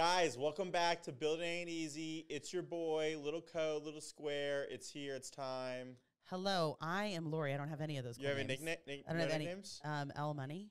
[0.00, 2.24] Guys, welcome back to Building Ain't Easy.
[2.30, 4.68] It's your boy, Little Co, Little Square.
[4.70, 5.14] It's here.
[5.14, 5.96] It's time.
[6.30, 7.52] Hello, I am Lori.
[7.52, 8.16] I don't have any of those.
[8.16, 8.62] You cool have any names.
[8.62, 9.44] nickna- nick- I don't no have any.
[9.44, 9.78] nicknames?
[9.84, 10.70] Um, L Money.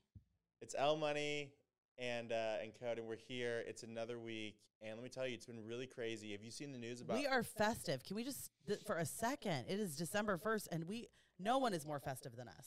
[0.64, 1.52] It's L Money
[2.00, 3.64] and uh, and Code, and we're here.
[3.68, 6.32] It's another week, and let me tell you, it's been really crazy.
[6.32, 7.20] Have you seen the news about?
[7.20, 8.04] We are festive.
[8.04, 9.66] Can we just th- for a second?
[9.70, 12.66] It is December first, and we no one is more festive than us.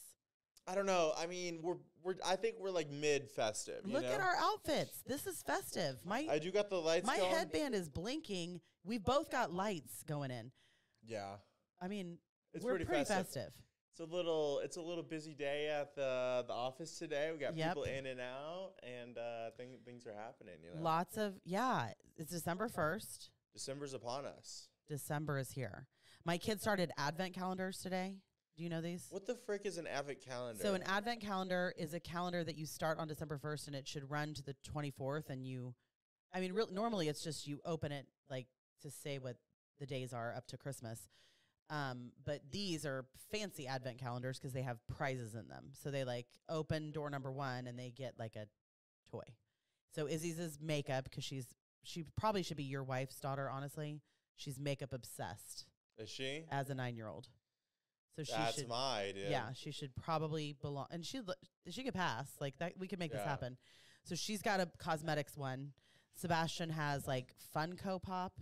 [0.66, 1.12] I don't know.
[1.18, 2.14] I mean, we're we're.
[2.24, 3.80] I think we're like mid festive.
[3.84, 5.02] Look at our outfits.
[5.06, 5.96] This is festive.
[6.04, 7.06] My I do got the lights.
[7.06, 7.30] my going.
[7.30, 8.60] headband is blinking.
[8.84, 10.50] We've both got lights going in.
[11.04, 11.34] Yeah,
[11.80, 12.18] I mean,
[12.54, 13.26] it's we're pretty, pretty, festive.
[13.26, 13.52] festive.
[13.90, 14.60] It's a little.
[14.64, 17.30] It's a little busy day at the the office today.
[17.32, 17.68] We got Yep.
[17.68, 20.54] people in and out, and uh, thing, things are happening.
[20.62, 21.88] You know, Lots of yeah.
[22.16, 23.30] It's December first.
[23.52, 24.68] December's upon us.
[24.88, 25.88] December is here.
[26.24, 28.18] My kids started advent calendars today.
[28.56, 29.06] Do you know these?
[29.10, 30.62] What the frick is an advent calendar?
[30.62, 33.88] So an advent calendar is a calendar that you start on December 1st and it
[33.88, 35.74] should run to the 24th and you
[36.34, 38.46] I mean real, normally it's just you open it like
[38.82, 39.36] to say what
[39.80, 41.08] the days are up to Christmas.
[41.70, 45.70] Um, but these are fancy advent calendars because they have prizes in them.
[45.72, 48.46] So they like open door number 1 and they get like a
[49.10, 49.24] toy.
[49.94, 54.02] So Izzy's is makeup cuz she's she probably should be your wife's daughter honestly.
[54.36, 55.66] She's makeup obsessed
[55.98, 56.44] is she?
[56.50, 57.28] as a 9-year-old.
[58.16, 59.30] So she That's should my idea.
[59.30, 61.20] yeah, she should probably belong, and she
[61.70, 62.74] she could pass like that.
[62.78, 63.28] We could make this Yeah.
[63.30, 63.56] happen.
[64.04, 65.72] So she's got a cosmetics one.
[66.14, 68.34] Sebastian has like Funko Pop.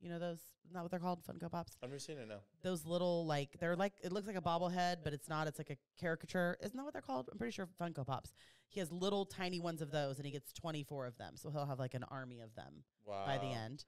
[0.00, 0.38] You know those?
[0.64, 1.22] Isn't that what they're called?
[1.24, 1.76] Funko Pops.
[1.82, 2.40] I've never seen it now.
[2.62, 5.46] Those little like they're like it looks like a bobblehead, but it's not.
[5.46, 6.56] It's like a caricature.
[6.62, 7.28] Isn't that what they're called?
[7.30, 8.32] I'm pretty sure Funko Pops.
[8.68, 11.36] He has little tiny ones of those, and he gets 24 of them.
[11.36, 13.26] So he'll have like an army of them Wow.
[13.26, 13.84] by the end.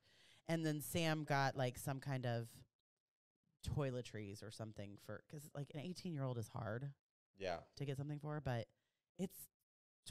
[0.48, 2.48] And then Sam got like some kind of
[3.62, 6.90] toiletries or something for because like an 18 year old is hard
[7.38, 7.58] Yeah.
[7.76, 8.66] to get something for, but
[9.18, 9.48] it's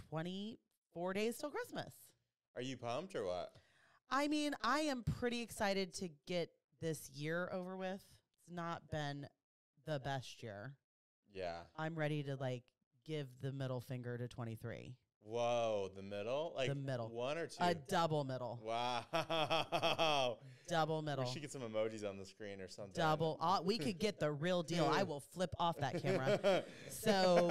[0.09, 1.93] 24 days till Christmas.
[2.55, 3.51] Are you pumped or what?
[4.09, 6.49] I mean, I am pretty excited to get
[6.81, 8.03] this year over with.
[8.39, 9.27] It's not been
[9.85, 10.75] the best year.
[11.33, 11.59] Yeah.
[11.77, 12.63] I'm ready to like
[13.05, 14.95] give the middle finger to 23.
[15.23, 16.53] Whoa, the middle?
[16.55, 17.09] Like the middle.
[17.09, 17.57] One or two?
[17.59, 18.59] A double middle.
[18.63, 20.37] wow.
[20.67, 21.25] Double middle.
[21.25, 22.93] We should get some emojis on the screen or something.
[22.95, 23.37] Double.
[23.39, 24.89] Uh, we could get the real deal.
[24.91, 26.63] I will flip off that camera.
[26.89, 27.49] So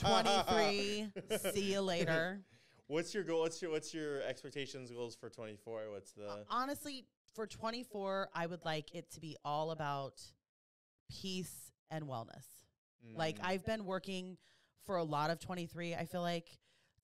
[0.00, 1.12] 23.
[1.52, 2.40] See you later.
[2.86, 3.40] What's your goal?
[3.40, 5.90] What's your what's your expectations goals for 24?
[5.92, 10.20] What's the honestly, for 24, I would like it to be all about
[11.10, 12.44] peace and wellness.
[13.14, 14.36] Like Mm, I've been working
[14.84, 16.46] for a lot of 23, I feel like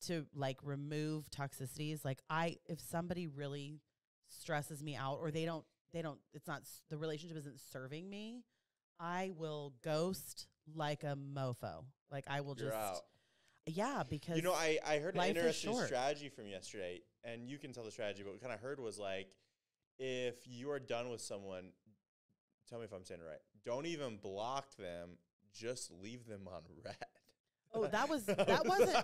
[0.07, 2.05] to like remove toxicities.
[2.05, 3.81] Like I if somebody really
[4.29, 8.43] stresses me out or they don't they don't it's not the relationship isn't serving me,
[8.99, 11.85] I will ghost like a mofo.
[12.11, 13.01] Like I will you're just out.
[13.67, 17.73] yeah, because You know, I, I heard an interesting strategy from yesterday, and you can
[17.73, 19.37] tell the strategy, but what kind of heard was like,
[19.99, 21.71] if you are done with someone,
[22.69, 23.41] tell me if I'm saying it right.
[23.65, 25.19] Don't even block them,
[25.53, 26.97] just leave them on red.
[27.77, 28.97] Oh, that was that wasn't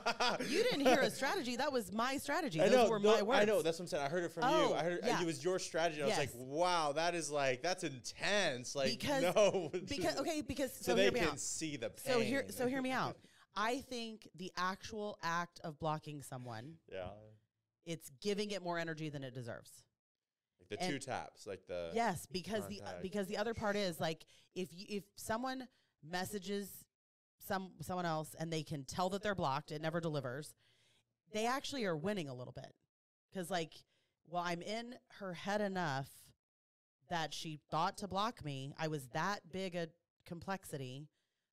[0.51, 1.57] you didn't hear a strategy.
[1.57, 2.61] That was my strategy.
[2.61, 3.41] I Those know, were no, my words.
[3.41, 3.63] I know.
[3.63, 4.05] That's what I'm saying.
[4.05, 4.49] I heard it from you.
[4.57, 5.21] Oh, I heard yeah.
[5.21, 6.03] it was your strategy.
[6.03, 8.75] I was like, wow, that is like that's intense.
[8.75, 11.41] Like, Because- no, because okay, because so, so, they hear me can out.
[11.41, 12.15] see the pain.
[12.15, 13.17] So hear so hear me out.
[13.57, 17.09] I think the actual act of blocking someone, Yeah,
[17.85, 19.83] it's giving it more energy than it deserves.
[20.59, 23.03] like the And- two taps, like the yes, because the contact.
[23.03, 24.25] because the other part is like
[24.55, 25.69] if you, if someone
[26.03, 26.69] messages
[27.47, 30.55] some someone else and they can tell that they're blocked, it never delivers.
[31.33, 32.73] They actually are winning a little bit
[33.31, 33.73] because like,
[34.29, 36.09] well, I'm in her head enough
[37.11, 38.75] that she thought to block me.
[38.79, 39.89] I was that big a
[40.27, 41.09] complexity.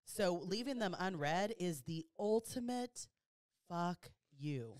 [0.05, 3.07] So leaving them unread is the ultimate
[3.67, 4.73] fuck you.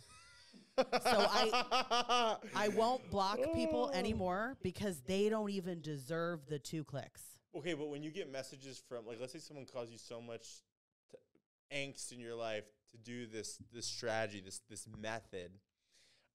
[0.78, 7.22] So I I won't block people anymore because they don't even deserve the two clicks.
[7.56, 10.44] Okay, but when you get messages from, like, let's say someone calls you so much
[10.44, 10.69] t-
[11.74, 15.52] angst in your life to do this this strategy, this this method,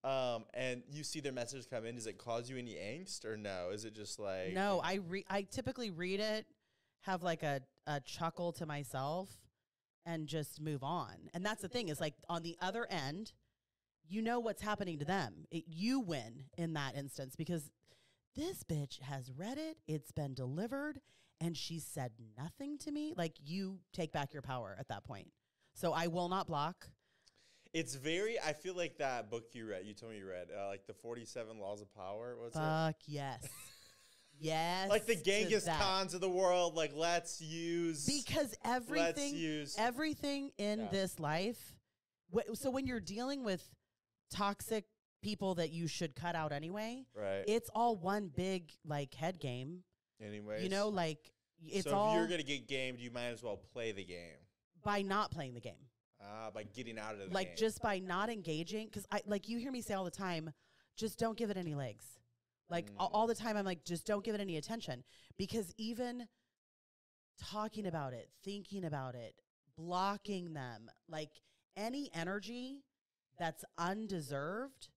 [0.05, 3.37] um, and you see their messages come in, does it cause you any angst or
[3.37, 3.71] no?
[3.73, 6.47] Is it just like No, I re- I typically read it,
[7.03, 9.31] have like a, a chuckle to myself,
[10.05, 11.15] and just move on.
[11.33, 13.33] And that's the thing is like on the other end,
[14.07, 15.47] you know what's happening to them.
[15.51, 17.71] It, you win in that instance because
[18.37, 19.79] this bitch has read it.
[19.89, 21.01] It's been delivered,
[21.41, 23.15] and she said nothing to me.
[23.17, 25.29] Like you take back your power at that point.
[25.75, 26.89] So I will not block.
[27.73, 28.39] It's very.
[28.39, 29.85] I feel like that book you read.
[29.85, 32.37] You told me you read, uh, like the Forty Seven Laws of Power.
[32.39, 32.61] What's it?
[32.61, 33.49] Fuck yes.
[34.39, 34.89] yes.
[34.89, 35.65] Like the Genghis.
[35.67, 36.77] Khans of the world.
[36.77, 38.07] Like let's use.
[38.07, 39.75] Because let's everything use.
[39.77, 40.89] everything in Yeah.
[40.93, 41.77] this life
[42.35, 43.69] wh- so when you're dealing with
[44.31, 44.85] toxic
[45.23, 47.05] people that you should cut out anyway.
[47.17, 47.45] Right.
[47.47, 49.83] It's all one big like head game.
[50.21, 50.63] Anyways.
[50.63, 51.31] You know, like
[51.63, 54.37] it's so all you're gonna get gamed, you might as well play the game.
[54.83, 55.89] by not playing the game.
[56.23, 57.57] Ah, by getting out of the like game.
[57.59, 60.51] just by not engaging because i like you hear me say all the time
[60.97, 62.07] just don't give it any legs
[62.71, 63.09] like Mm.
[63.13, 65.05] all the time i'm like just don't give it any attention
[65.37, 66.27] because even
[67.39, 69.35] talking about it thinking about it
[69.77, 71.31] blocking them like
[71.77, 72.85] any energy
[73.39, 74.89] that's undeserved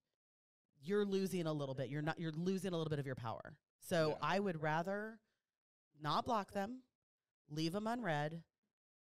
[0.81, 3.55] you're losing a little bit you're not you're losing a little bit of your power
[3.87, 4.27] so Yeah.
[4.27, 5.19] i would rather
[6.01, 6.81] not block them
[7.49, 8.43] leave them unread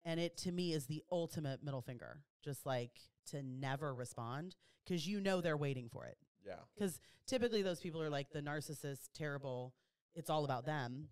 [0.04, 2.92] and it to me is the ultimate middle finger just like
[3.30, 6.56] to never respond because you know they're waiting for it yeah.
[6.74, 9.72] because typically those people are like the narcissist terrible
[10.14, 11.08] it's all about them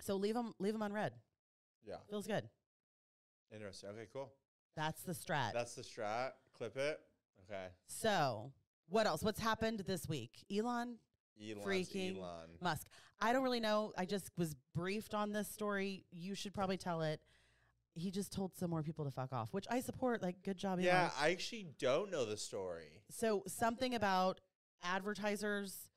[0.00, 1.12] so leave them leave them unread
[1.86, 1.96] Yeah.
[2.10, 2.48] feels good
[3.54, 3.88] Interesting.
[3.90, 4.30] Okay, cool.
[4.76, 6.32] that's the strat That's the strat.
[6.56, 7.00] Clip it.
[7.48, 7.68] Okay.
[7.86, 8.52] so
[8.88, 10.96] what else what's happened this week elon
[11.40, 12.48] Elon's Freaking Elon.
[12.60, 12.86] musk
[13.20, 17.02] i don't really know i just was briefed on this story you should probably tell
[17.02, 17.20] it
[17.94, 20.74] he just told some more people to fuck off which i support like good job
[20.74, 20.84] Elon.
[20.84, 23.02] Yeah, I actually don't know the story.
[23.10, 24.40] So something about
[24.82, 25.88] advertisers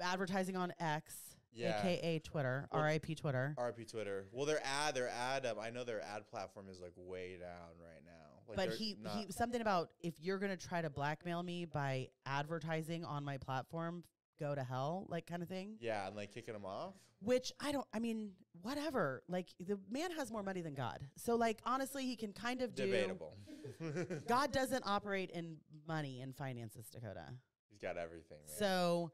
[0.00, 1.14] advertising on X,
[1.52, 1.78] Yeah.
[1.80, 3.54] aka Twitter, Well, RIP Twitter.
[3.58, 4.26] RP Twitter.
[4.32, 7.70] Well, their ad, their ad, um, I know their ad platform is like way down
[7.80, 8.10] right now.
[8.48, 13.04] Like but he, he something about if you're gonna try to blackmail me by advertising
[13.04, 14.02] on my platform,
[14.42, 15.76] go to hell, like kind of thing.
[15.80, 16.94] yeah, and like kicking them off.
[17.20, 17.86] Which I don't.
[17.94, 19.22] I mean, whatever.
[19.28, 22.74] Like the man has more money than God, so like honestly, he can kind of
[22.74, 22.86] do.
[22.86, 23.36] Debatable.
[24.28, 25.56] God doesn't operate in
[25.86, 27.26] money and finances, Dakota.
[27.70, 28.38] He's got everything.
[28.46, 28.56] Man.
[28.58, 29.12] So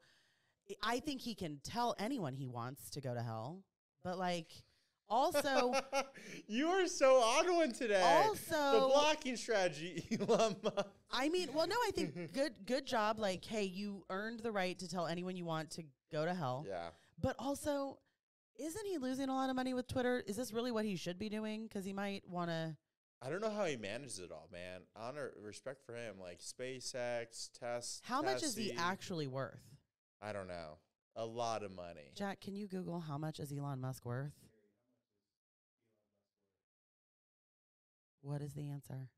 [0.83, 3.63] I think he can tell anyone he wants to go to hell.
[4.03, 4.51] But like
[5.09, 5.73] also
[6.47, 8.01] you are so on one today.
[8.01, 10.87] Also, the blocking strategy, Elon Musk.
[11.11, 14.77] I mean, well no, I think good good job like hey, you earned the right
[14.79, 16.65] to tell anyone you want to go to hell.
[16.67, 16.89] Yeah.
[17.21, 17.99] But also
[18.57, 20.23] isn't he losing a lot of money with Twitter?
[20.27, 22.77] Is this really what he should be doing cuz he might want to
[23.21, 24.81] I don't know how he manages it all, man.
[24.95, 26.15] Honor, respect for him.
[26.21, 28.01] Like SpaceX, Test.
[28.05, 29.59] How much is he actually worth?
[30.21, 30.77] I don't know.
[31.15, 32.11] A lot of money.
[32.15, 34.31] Jack, can you Google how much is Elon Musk worth?
[38.21, 39.09] What is the answer?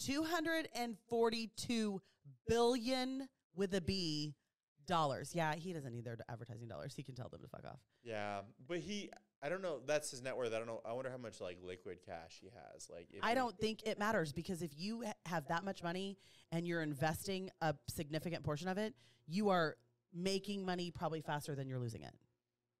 [0.00, 2.00] 242
[2.48, 4.34] billion with a B
[4.86, 5.32] dollars.
[5.34, 6.94] Yeah, he doesn't need their advertising dollars.
[6.94, 7.80] He can tell them to fuck off.
[8.02, 9.10] Yeah, but he.
[9.44, 9.80] I don't know.
[9.84, 10.54] That's his net worth.
[10.54, 10.80] I don't know.
[10.84, 12.88] I wonder how much like liquid cash he has.
[12.88, 16.16] Like, if I don't think it matters because if you ha- have that much money
[16.52, 18.94] and you're investing a significant portion of it,
[19.26, 19.76] you are
[20.14, 22.14] making money probably faster than you're losing it.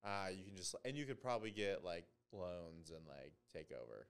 [0.04, 4.06] Uh, you can just and you could probably get like loans and like take over.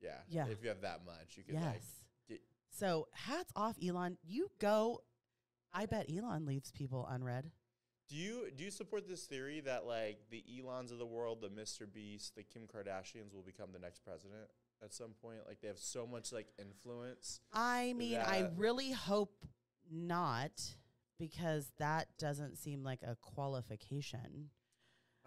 [0.00, 0.10] Yeah.
[0.10, 0.46] Uh, yeah.
[0.48, 1.64] If you have that much, you could yes.
[1.64, 1.82] like.
[2.28, 2.40] get-
[2.70, 4.16] so hats off, Elon.
[4.22, 5.00] You go.
[5.72, 7.50] I bet Elon leaves people unread.
[8.08, 11.48] Do you do you support this theory that like the Elons of the world, the
[11.48, 11.92] Mr.
[11.92, 14.48] Beast, the Kim Kardashians will become the next president
[14.82, 15.40] at some point?
[15.46, 17.40] Like they have so much like influence.
[17.52, 19.44] I mean, I really hope
[19.90, 20.52] not
[21.18, 24.50] because that doesn't seem like a qualification.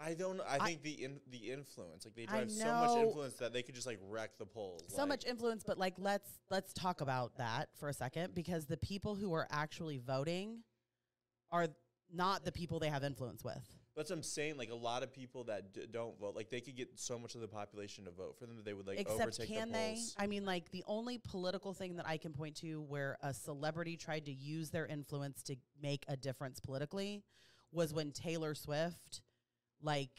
[0.03, 0.41] I don't.
[0.41, 3.61] I, I- think the in, the influence, like they drive so much influence that they
[3.61, 4.83] could just like wreck the polls.
[4.87, 8.65] so like- much influence but like let's let's talk about that for a second because
[8.65, 10.59] the people who are actually voting
[11.51, 11.67] are
[12.13, 13.63] not the people they have influence with
[13.95, 14.57] That's what I'm saying.
[14.57, 17.35] Like a lot of people that d- don't vote, like they could get so much
[17.35, 19.73] of the population to vote for them that they would like except overtake can the
[19.73, 20.15] they polls.
[20.17, 23.95] i mean like the only political thing that i can point to where a celebrity
[23.97, 27.23] tried to use their influence to make a difference politically
[27.71, 29.21] was when taylor swift
[29.81, 30.11] like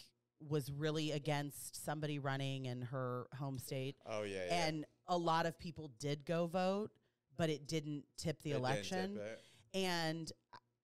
[0.49, 3.97] was really against somebody running in her home state.
[4.07, 4.67] Oh yeah, yeah.
[4.67, 6.91] and a lot of people did go vote
[7.37, 9.17] but it didn't tip the It didn't tip election.
[9.19, 9.41] it.
[9.75, 10.33] and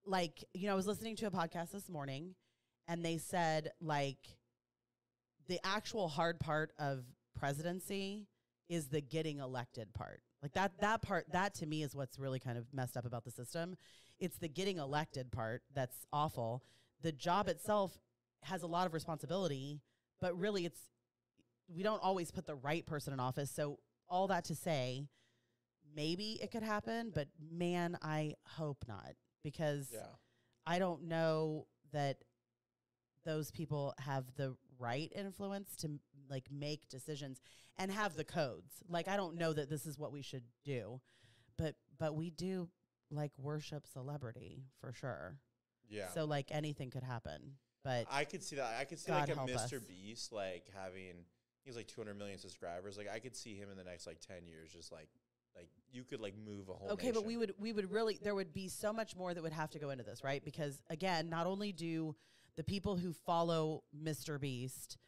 [0.06, 2.34] like you know i was listening to a podcast this morning
[2.88, 4.18] and they said like
[5.46, 7.04] the actual hard part of
[7.38, 8.26] presidency
[8.68, 10.20] is the getting elected part.
[10.42, 13.24] Like that that part that to me is what's really kind of messed up about
[13.24, 13.76] the system.
[14.18, 16.62] It's the getting elected part that's awful.
[17.02, 17.96] The job itself
[18.42, 19.80] has a lot of responsibility
[20.20, 20.80] but really it's
[21.68, 23.78] we don't always put the right person in office so
[24.08, 25.06] all that to say
[25.94, 30.00] maybe it could happen but man i hope not because Yeah.
[30.66, 32.18] I don't know that
[33.24, 37.40] those people have the right influence to like make decisions
[37.78, 38.82] and have the codes.
[38.86, 41.00] Like I don't know that this is what we should do.
[41.56, 42.68] But but we do
[43.10, 45.38] like worship celebrity for sure.
[45.88, 46.08] Yeah.
[46.08, 47.54] So like anything could happen.
[47.88, 48.76] But I could see that.
[48.78, 49.76] I could see God like a Mr.
[49.76, 49.84] us.
[49.88, 51.24] Beast like having
[51.64, 52.98] he's like 200 million subscribers.
[52.98, 55.08] Like I could see him in the next like 10 years just like
[55.56, 56.90] like you could like move a whole.
[56.90, 59.54] Okay, but we would we would really there would be so much more that would
[59.54, 60.44] have to go into this, right?
[60.44, 62.14] Because again, not only do
[62.56, 64.38] the people who follow Mr.
[64.38, 64.98] Beast,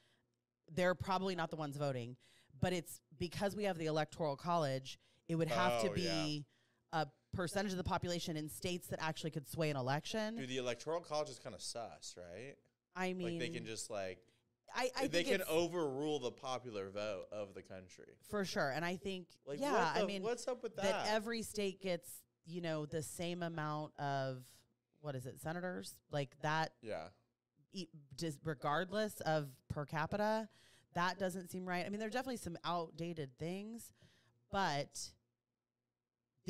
[0.75, 2.17] they're probably not the ones voting,
[2.61, 6.47] but it's because we have the electoral college, it would have to Oh, be
[6.93, 10.37] a percentage of the population in states that actually could sway an election.
[10.37, 12.57] Dude, the electoral college is kind of sus, right?
[12.97, 14.19] I mean, like they can just like
[14.75, 18.15] I, I they can overrule the popular vote of the country.
[18.29, 20.83] for sure, and I think Like, yeah, the, I mean what's up with that?
[20.85, 22.09] that every state gets
[22.47, 24.43] you know the same amount of
[25.01, 27.09] what is it senators like that yeah,
[27.73, 30.49] e- just regardless of per capita
[30.95, 33.93] that doesn't seem right i mean there are definitely some outdated things
[34.51, 34.99] but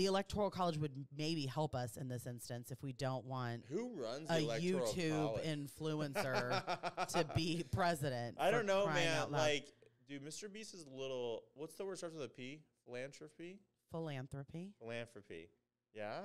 [0.01, 3.91] the electoral college would maybe help us in this instance if we don't want who
[3.95, 5.45] runs a youtube college?
[5.45, 9.31] influencer to be president I don't know, man.
[9.31, 9.67] Like,
[10.09, 10.51] dude, Mr.
[10.51, 11.43] Beast is a little.
[11.55, 12.63] What's the word starts with a P?
[12.87, 13.59] Philanthropy.
[13.91, 15.51] philanthropy Philanthropy.
[15.95, 16.21] Yeah,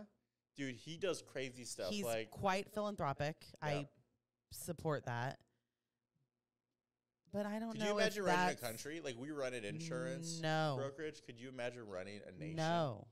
[0.56, 1.90] dude, he does crazy stuff.
[1.92, 3.68] he's like, quite philanthropic Yeah.
[3.70, 3.88] i
[4.52, 5.38] support that
[7.34, 9.66] but i don't could know you if imagine running a country like we run an
[9.66, 11.22] insurance no brokerage?
[11.26, 12.56] Could you imagine running a nation?
[12.56, 13.06] no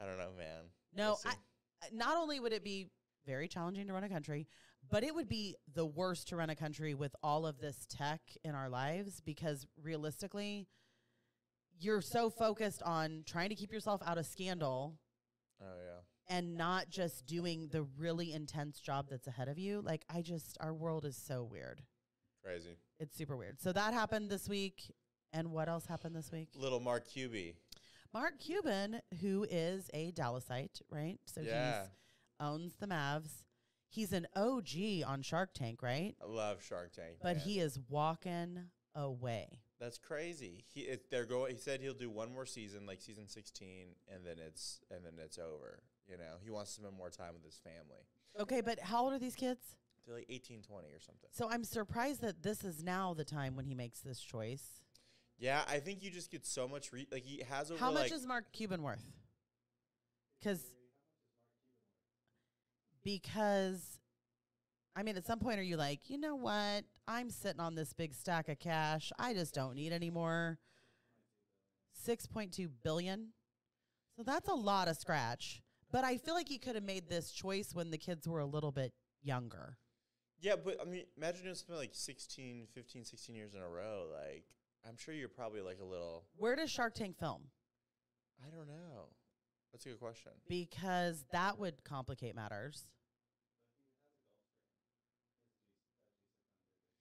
[0.00, 0.64] I don't know, man.
[0.94, 1.32] No, We'll.
[1.32, 1.34] I,
[1.92, 2.88] not only would it be
[3.26, 4.46] very challenging to run a country,
[4.90, 8.20] but it would be the worst to run a country with all of this tech
[8.44, 10.66] in our lives because realistically,
[11.78, 14.94] you're so focused on trying to keep yourself out of scandal
[15.60, 16.36] oh yeah.
[16.36, 19.80] and not just doing the really intense job that's ahead of you.
[19.80, 21.82] Like, I just, our world is so weird.
[22.44, 22.76] Crazy.
[23.00, 23.60] It's super weird.
[23.60, 24.92] So that happened this week.
[25.32, 26.50] And what else happened this week?
[26.54, 27.54] Little Mark Cuby.
[28.14, 31.18] Mark Cuban, who is a Dallasite, right?
[31.26, 31.80] So yeah.
[31.80, 31.88] he's
[32.38, 33.42] owns the Mavs.
[33.88, 36.14] He's an OG on Shark Tank, right?
[36.22, 37.16] I love Shark Tank.
[37.20, 37.44] But man.
[37.44, 39.60] he is walking away.
[39.80, 40.64] That's crazy.
[40.72, 41.54] He it, they're going.
[41.54, 45.14] He said he'll do one more season, like season sixteen, and then it's and then
[45.22, 45.82] it's over.
[46.08, 48.06] You know, he wants to spend more time with his family.
[48.38, 49.76] Okay, but how old are these kids?
[50.06, 51.30] They're like 18, 20 or something.
[51.32, 54.83] So I'm surprised that this is now the time when he makes this choice.
[55.38, 56.92] Yeah, I think you just get so much.
[56.92, 59.02] Re- like he has over How much like is Mark Cuban worth?
[60.40, 60.60] Because
[63.04, 63.98] because
[64.96, 66.84] I mean, at some point, are you like, you know what?
[67.08, 69.12] I'm sitting on this big stack of cash.
[69.18, 70.58] I just don't need any more.
[71.92, 73.28] Six point two billion.
[74.16, 75.62] So that's a lot of scratch.
[75.90, 78.46] But I feel like he could have made this choice when the kids were a
[78.46, 79.78] little bit younger.
[80.40, 84.06] yeah, but I mean, imagine doing something like 16, 15, 16 years in a row.
[84.12, 84.44] Like
[84.86, 86.24] I'm sure you're probably like a little.
[86.36, 87.42] Where does Shark Tank film?
[88.44, 89.08] I don't know.
[89.72, 90.32] That's a good question.
[90.48, 92.84] Because that would complicate matters.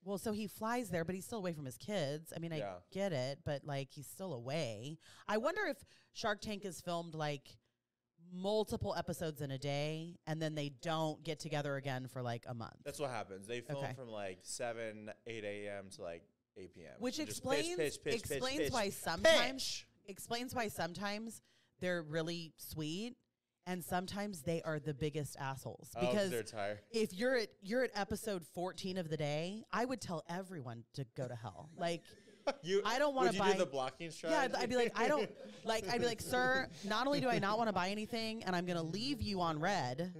[0.06, 2.34] Well, so he flies there, but he's still away from his kids.
[2.36, 2.76] I mean, I Yeah.
[2.92, 4.98] get it, but like he's still away.
[5.28, 5.78] I wonder if
[6.14, 7.58] Shark Tank is filmed like
[8.32, 12.54] multiple episodes in a day and then they don't get together again for like a
[12.54, 12.78] month.
[12.84, 13.48] That's what happens.
[13.48, 13.94] They film Okay.
[13.94, 15.90] from like seven, eight a.m.
[15.92, 16.24] to like
[16.58, 16.92] eight p.m.
[17.00, 21.42] Which And explains explains why sometimes explains why sometimes
[21.80, 23.16] they're really sweet
[23.66, 26.80] and sometimes they are the biggest assholes Oh, 'cause because they're tired.
[26.92, 31.06] if you're at you're at episode 14 of the day, I would tell everyone to
[31.16, 31.70] go to hell.
[31.78, 32.04] Like
[32.62, 34.36] You, I don't wanna buy- do the blocking strategy.
[34.38, 34.64] yeah, strategy.
[34.64, 35.32] I'd be like I don't
[35.64, 38.54] like I'd be like, "Sir, not only do I not want to buy anything and
[38.54, 40.14] I'm going to leave you on red,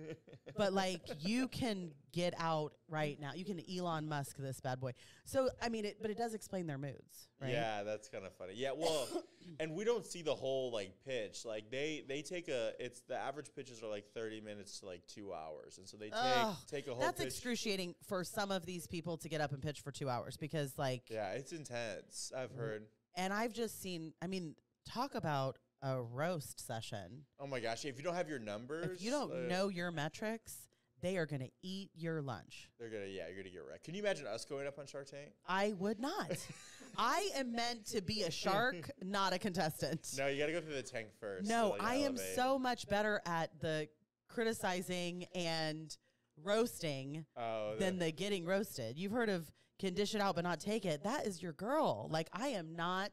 [0.56, 3.32] but like you can get out right now.
[3.36, 4.92] You can Elon Musk this bad boy."
[5.26, 7.52] So, I mean, it but it does explain their moods, right?
[7.52, 8.54] Yeah, that's kind of funny.
[8.56, 9.06] Yeah, well,
[9.60, 11.44] and we don't see the whole like pitch.
[11.44, 15.06] Like they they take a it's the average pitches are like thirty minutes to like
[15.08, 16.14] two hours, and so they take
[16.46, 17.02] Ugh, take a whole.
[17.02, 17.28] That's pitch.
[17.28, 20.78] excruciating for some of these people to get up and pitch for 2 hours because
[20.78, 22.32] like Yeah, it's intense.
[22.38, 22.60] I've Mm-hmm.
[22.60, 22.84] heard.
[23.16, 24.56] and I've just seen I mean,
[24.88, 27.26] talk about a roast session.
[27.40, 27.84] Oh my gosh!
[27.84, 30.56] If you don't have your numbers, If you don't uh, know your metrics,
[31.04, 32.70] they are going to eat your lunch.
[32.80, 33.84] they're gonna yeah, you're gonna get wrecked.
[33.84, 35.34] Can you imagine us going up on Shark Tank?
[35.48, 36.32] I would not.
[36.98, 40.08] I am meant to be a shark, not a contestant.
[40.18, 41.48] No, you got to go through the tank first.
[41.50, 42.36] No, to, like, I am elevate.
[42.36, 43.88] so much better at the
[44.30, 45.96] criticizing and
[46.44, 48.98] roasting Oh, than the getting roasted.
[48.98, 51.04] You've heard of can dish it out but not take it.
[51.04, 52.08] That is your girl.
[52.12, 53.12] Like I am not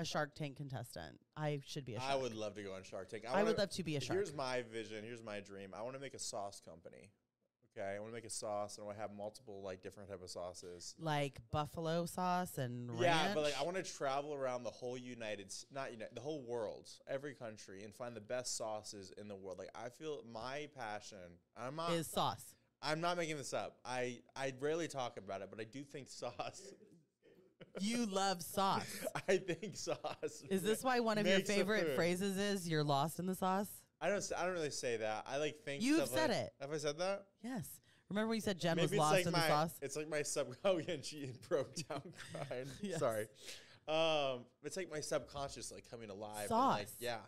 [0.00, 1.18] a Shark Tank contestant.
[1.36, 2.12] I should be a shark.
[2.12, 3.24] I would love to go on Shark Tank.
[3.28, 4.16] I would wanna- love to be a shark.
[4.16, 5.04] Here's my vision.
[5.04, 5.74] Here's my dream.
[5.74, 7.10] I want to make a sauce company.
[7.78, 10.08] Okay, I want to make a sauce, and I want to have multiple like different
[10.08, 10.96] type of sauces.
[10.98, 13.02] like buffalo sauce and ranch.
[13.04, 16.42] Yeah, but like I want to travel around the whole United, not United, the whole
[16.42, 19.58] world, every country, and find the best sauces in the world.
[19.58, 21.38] Like I feel my passion.
[21.56, 21.92] I'm not.
[21.92, 22.56] is sauce.
[22.82, 23.76] I'm not making this up.
[23.84, 26.62] I I rarely talk about it, but I do think sauce.
[27.80, 28.86] You love sauce.
[29.28, 30.42] I think sauce.
[30.50, 31.96] Is this why one of your makes the favorite food.
[31.96, 33.68] phrases is "you're lost in the sauce"?
[34.00, 34.16] I don't.
[34.18, 35.24] s- I don't really say that.
[35.26, 36.52] I like think You've stuff said like- it.
[36.60, 37.24] Have I said that?
[37.42, 37.68] Yes.
[38.08, 39.38] Remember when you said Jen was lost in my.
[39.40, 39.74] the sauce?
[39.82, 40.48] It's like my sub.
[40.64, 42.66] Oh yeah, and she broke down crying.
[42.82, 42.98] Yes.
[42.98, 43.26] Sorry.
[43.88, 46.42] Um, it's like my subconscious like coming alive.
[46.42, 46.94] and, like, Sauce.
[47.00, 47.18] yeah.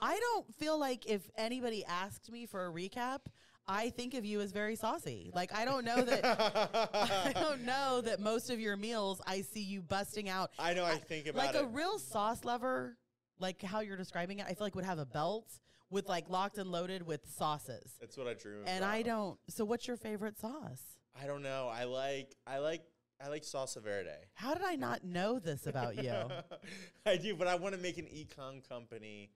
[0.00, 3.20] I don't feel like if anybody asked me for a recap,
[3.66, 5.30] I think of you as very saucy.
[5.34, 9.62] Like I don't know that I don't know that most of your meals I see
[9.62, 10.84] you busting out I know.
[10.84, 11.62] I think about like it.
[11.62, 12.96] a real sauce lover,
[13.38, 14.46] like how you're describing it.
[14.46, 15.48] I feel like would have a belt
[15.90, 17.94] with like locked and loaded with sauces.
[18.00, 18.68] That's what I dream of.
[18.68, 19.38] And I don't.
[19.48, 20.82] So what's your favorite sauce?
[21.20, 21.70] I don't know.
[21.72, 22.34] I like.
[22.46, 22.82] I like.
[23.24, 24.10] I like salsa verde.
[24.34, 26.12] How did I not know this about you?
[27.06, 29.30] I do, but I want to make an ecom company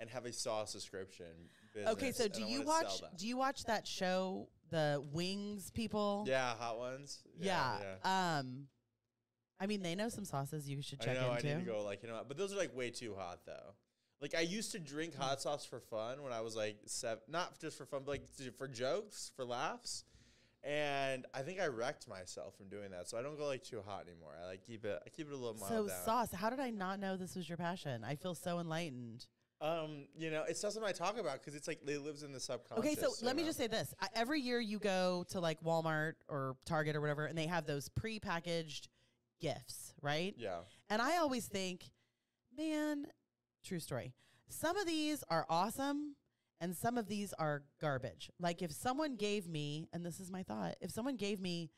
[0.00, 1.26] and have a sauce subscription.
[1.86, 3.16] Okay, so do you watch that.
[3.18, 6.24] do you watch that show, The Wings People?
[6.26, 7.20] Yeah, hot ones.
[7.38, 7.76] Yeah.
[8.04, 8.38] yeah.
[8.38, 8.66] Um
[9.60, 11.32] I mean they know some sauces you should I check know.
[11.34, 11.50] into.
[11.50, 13.74] I need to go like you know, but those are like way too hot though.
[14.20, 17.58] Like I used to drink hot sauce for fun when I was like seven, not
[17.60, 20.04] just for fun, but like for jokes, for laughs.
[20.62, 23.80] And I think I wrecked myself from doing that, so I don't go like too
[23.86, 24.36] hot anymore.
[24.42, 25.00] I like keep it.
[25.06, 26.04] I keep it a little mild So down.
[26.04, 28.04] sauce, how did I not know this was your passion?
[28.04, 29.24] I feel so enlightened.
[29.60, 32.32] Um, you know, it's not something I talk about because it's like it lives in
[32.32, 32.84] the subconscious.
[32.84, 33.94] Okay, so let me just say this.
[34.00, 37.66] I, every year you go to like Walmart or Target or whatever, and they have
[37.66, 38.88] those pre-packaged
[39.40, 40.34] gifts, right?
[40.38, 40.60] Yeah.
[40.88, 41.90] And I always think,
[42.56, 43.06] man,
[43.64, 44.14] true story.
[44.48, 46.16] Some of these are awesome
[46.60, 48.30] and some of these are garbage.
[48.38, 51.70] Like if someone gave me, and this is my thought, if someone gave me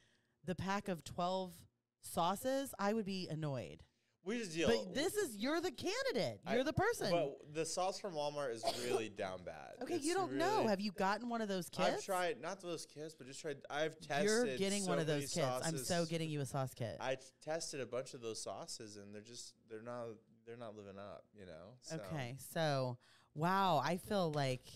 [0.45, 1.53] the pack of 12
[2.01, 3.85] sauces, I would be annoyed.
[4.25, 4.69] We just deal.
[4.69, 6.41] But this is, you're the candidate.
[6.51, 7.11] You're the person.
[7.11, 9.73] But the sauce from Walmart is really down bad.
[9.83, 10.69] okay, It's you don't know.
[10.69, 11.89] Have you gotten one of those kits?
[11.89, 13.57] I've tried not those kits, but just tried.
[13.69, 14.25] I've tested.
[14.29, 15.47] You're getting so one of those kits.
[15.65, 16.97] I'm so getting you a sauce kit.
[17.01, 20.07] I tested a bunch of those sauces, and they're just they're not
[20.47, 21.25] they're not living up.
[21.37, 21.75] You know.
[21.81, 21.97] So.
[21.97, 22.99] okay, so
[23.35, 24.69] wow, I feel like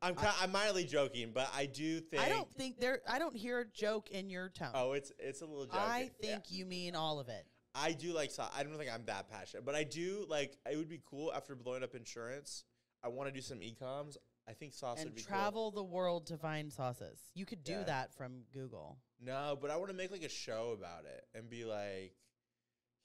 [0.00, 2.22] I'm ki- I'm mildly joking, but I do think.
[2.22, 3.00] I don't think there.
[3.08, 4.70] I don't hear a joke in your tone.
[4.74, 5.80] Oh, it's it's a little joking.
[5.80, 6.28] I Yeah.
[6.28, 7.46] think you mean all of it.
[7.76, 8.50] I do like sauce.
[8.56, 10.56] I don't think I'm that passionate, but I do like.
[10.70, 12.64] It would be cool after blowing up insurance.
[13.04, 14.16] I want to do some ecoms.
[14.48, 15.28] I think sauce and would be cool.
[15.28, 17.20] travel the world to find sauces.
[17.34, 17.82] You could do Yeah.
[17.84, 18.98] that from Google.
[19.20, 22.14] No, but I want to make like a show about it and be like,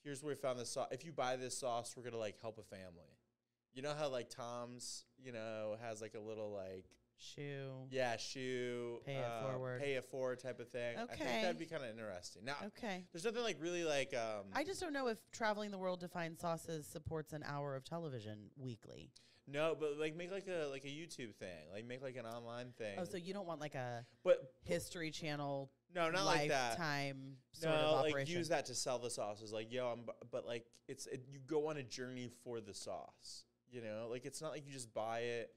[0.04, 0.88] here's where we found this sauce.
[0.92, 3.18] If you buy this sauce, we're gonna like help a family.
[3.74, 6.86] You know how like Tom's, you know, has like a little like
[7.22, 7.86] Shoe.
[7.92, 9.82] yeah shoe, Pay it uh, forward.
[9.82, 10.98] pay it forward type of thing.
[10.98, 11.42] I think Okay.
[11.44, 12.44] that'd be kind of interesting.
[12.46, 13.06] Now, Okay.
[13.14, 14.46] there's nothing like really like um.
[14.54, 17.84] I just don't know if traveling the world to find sauces supports an hour of
[17.84, 19.12] television weekly.
[19.48, 22.72] no, but like make like a like a YouTube thing, like make like an online
[22.78, 22.98] thing.
[23.00, 26.78] Oh, so you don't want like a but History Channel no, not like that.
[27.52, 29.52] sort no, like use that to sell the sauces.
[29.52, 32.74] Like, yo, I'm, bu- but like it's it, you go on a journey for the
[32.74, 33.44] sauce.
[33.70, 35.52] You know, like it's not like you just buy it.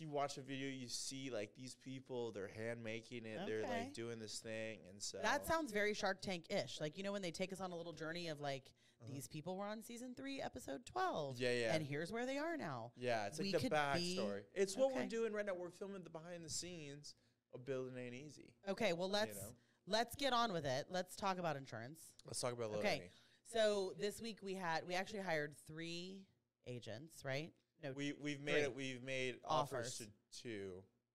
[0.00, 3.92] You watch a video, you see like these people, they're hand making it, they're like
[3.94, 6.80] doing this thing, and so That sounds very Shark Tank ish.
[6.80, 8.64] Like, you know, when they take us on a little journey of like,
[9.00, 9.12] Uh-huh.
[9.14, 11.38] these people were on season three, episode 12.
[11.38, 11.74] Yeah, yeah.
[11.74, 12.90] And here's where they are now.
[12.96, 14.42] yeah, it's like we the could be- backstory.
[14.54, 15.54] It's what we're doing right now.
[15.54, 17.14] We're filming the behind the scenes
[17.54, 18.52] of building ain't easy.
[18.68, 19.54] Okay, well, let's know?
[19.86, 20.86] let's get on with it.
[20.90, 22.00] Let's talk about insurance.
[22.26, 23.10] Let's talk about Okay.
[23.52, 26.26] So this week we had we actually hired three
[26.66, 27.52] agents, right?
[27.82, 28.74] No, We we've made it.
[28.74, 30.08] We've made offers, Offers.
[30.32, 30.70] to two,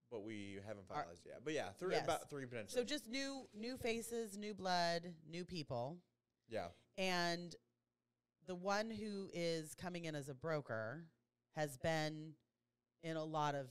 [0.09, 1.41] but we haven't finalized yet.
[1.43, 2.03] But yeah, three Yes.
[2.05, 2.79] about three potentially.
[2.81, 5.97] so just new new faces, new blood, new people,
[6.49, 6.67] yeah.
[6.97, 7.55] and
[8.45, 11.05] the one who is coming in as a broker
[11.55, 12.33] has been
[13.03, 13.67] in a lot of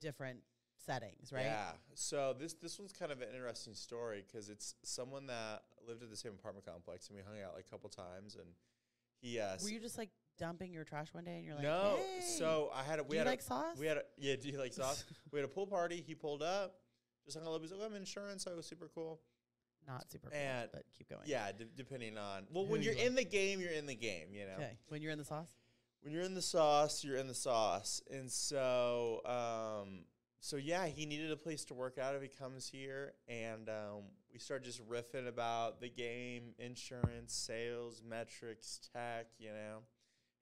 [0.00, 0.40] different
[0.84, 1.44] settings, right?
[1.44, 1.72] Yeah.
[1.94, 6.10] So this this one's kind of an interesting story because it's someone that lived at
[6.10, 8.46] the same apartment complex and we hung out like a couple times and
[9.20, 10.10] he uh Were you just like
[10.42, 13.14] dumping your trash one day and you're like, no hey, so I had a we
[13.16, 13.78] you had like a, sauce?
[13.78, 16.42] we had a, yeah do you like sauce we had a pool party he pulled
[16.42, 16.74] up
[17.24, 19.20] just hung out he's like I'm insurance I was super cool
[19.86, 21.22] Not super cool, And- but keep going.
[21.26, 23.06] yeah d- depending on well Who when you you're like.
[23.06, 24.76] in the game you're in the game you know Okay.
[24.88, 25.50] When you're in the sauce?
[26.02, 28.02] when you're in the sauce, you're in the sauce.
[28.10, 30.00] And so, um,
[30.40, 34.02] so yeah, he needed a place to work out if he comes here, and um,
[34.32, 39.84] we start just riffing about the game, insurance, sales, metrics, tech, you know.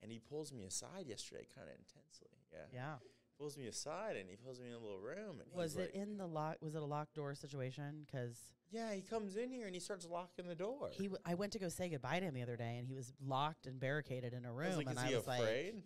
[0.03, 2.29] And he pulls me aside yesterday, kind of intensely.
[2.53, 2.95] Yeah, Yeah.
[3.39, 5.95] pulls me aside, and he pulls me in a little room, and Was it like,
[5.95, 6.57] in the lock?
[6.61, 8.07] Was it a locked door situation?
[8.07, 8.39] Because
[8.71, 10.91] Yeah, he comes in here and he starts locking the door.
[10.93, 12.95] he, w- I went to go say goodbye to him the other day, and he
[12.95, 14.69] was locked and barricaded in a room.
[14.69, 15.75] was like, and I was afraid?
[15.75, 15.85] like,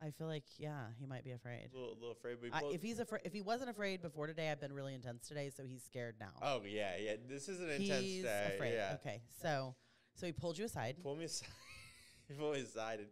[0.00, 1.70] I feel like, yeah, he might be afraid.
[1.74, 4.60] a little, little afraid, I, if he's afraid, if he wasn't afraid before today, I've
[4.60, 6.30] been really intense today, so he's scared now.
[6.40, 8.52] oh yeah, yeah, this is an intense he's day.
[8.54, 8.74] afraid.
[8.74, 8.96] Yeah.
[9.00, 9.74] Okay, so
[10.14, 10.96] So he pulled you aside.
[11.02, 11.48] pull me aside.
[12.28, 13.00] Me aside.
[13.00, 13.08] And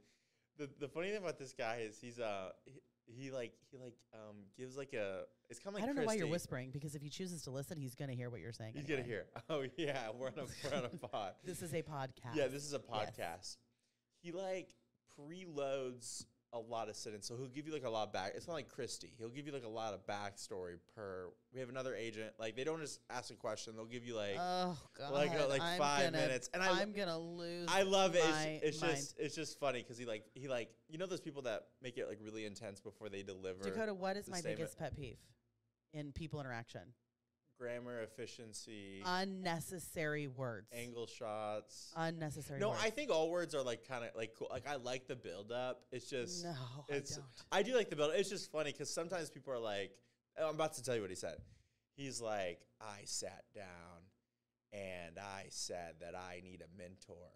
[0.59, 3.95] the the funny thing about this guy is he's uh he, he like he like
[4.15, 6.95] um gives like a it's kind of like I don't know why you're whispering because
[6.95, 8.73] if he chooses to listen, he's going to hear what you're saying.
[8.75, 9.03] He's anyway.
[9.03, 9.27] gonna hear.
[9.49, 11.35] Oh yeah, we're on a we're on a pod.
[11.45, 12.35] This is a podcast.
[12.35, 13.57] Yeah, this is a podcast.
[14.23, 14.75] He like
[15.19, 18.33] preloads a lot of sit-ins, so he'll give you like a lot of back.
[18.35, 19.13] It's not like Christy.
[19.19, 21.29] He'll give you like a lot of backstory per.
[21.53, 22.33] We have another agent.
[22.39, 24.37] Like they don't just ask a question; they'll give you like.
[24.39, 27.69] oh god, like, uh, like I'm five gonna- minutes, and I- I'm gonna lose.
[27.71, 28.25] I love it.
[28.25, 31.43] It's, it's just it's just funny because he like he like you know those people
[31.43, 33.93] that make it like really intense before they deliver Dakota.
[33.95, 34.59] What is my statement.
[34.59, 35.19] biggest pet peeve
[35.93, 36.83] in people interaction?
[37.59, 40.67] Grammar efficiency, Unnecessary words.
[40.73, 41.93] angle shots.
[41.97, 42.61] Unnecessary.
[42.61, 42.81] no, words.
[42.85, 44.49] I think all words are like kind of like cool.
[44.51, 45.83] Like I like the build up.
[45.93, 46.55] It's just no,
[46.89, 47.27] it's I don't.
[47.53, 48.13] I do like the build.
[48.15, 49.93] It's just funny because sometimes people are like,
[50.41, 51.37] I'm about to tell you what he said.
[51.97, 53.65] He's like, I sat down
[54.73, 57.31] and I said that I need a mentor,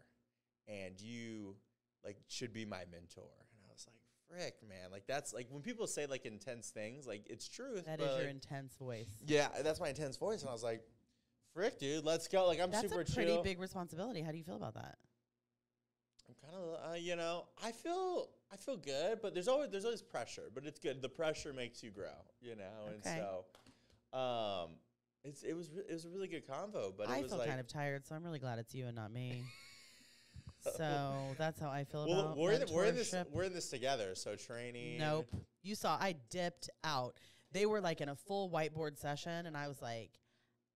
[0.68, 1.56] and you
[2.04, 3.30] like should be my mentor.
[3.54, 3.96] And I was like,
[4.30, 7.84] frick, man, like that's like when people say like intense things, like it's truth.
[7.86, 9.08] That is your like, intense voice.
[9.26, 10.82] yeah, that's my intense voice, and I was like,
[11.52, 12.46] frick, dude, let's go.
[12.46, 13.42] Like I'm That's super a pretty chill.
[13.42, 14.22] big responsibility.
[14.22, 14.98] How do you feel about that?
[16.28, 19.84] I'm kind of, uh, you know, I feel, I feel good, but there's always, there's
[19.84, 21.02] always pressure, but it's good.
[21.02, 22.06] The pressure makes you grow,
[22.40, 23.20] you know, and Okay.
[24.12, 24.70] so, um,
[25.24, 27.48] it's, it was, it was a really good convo, but I it was feel like,
[27.48, 29.42] kind of tired, so I'm really glad it's you and not me.
[30.62, 33.70] so that's how I feel well, about we're in, we're in this, we're in this
[33.70, 34.14] together.
[34.14, 34.98] So training.
[34.98, 35.28] Nope.
[35.62, 37.16] You saw I dipped out.
[37.52, 40.10] They were like in a full whiteboard session, and I was like,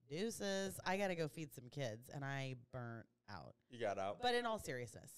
[0.09, 2.11] deuces, I got to go feed some kids.
[2.13, 3.55] And I burnt out.
[3.71, 4.19] You got out.
[4.23, 5.11] But in all seriousness,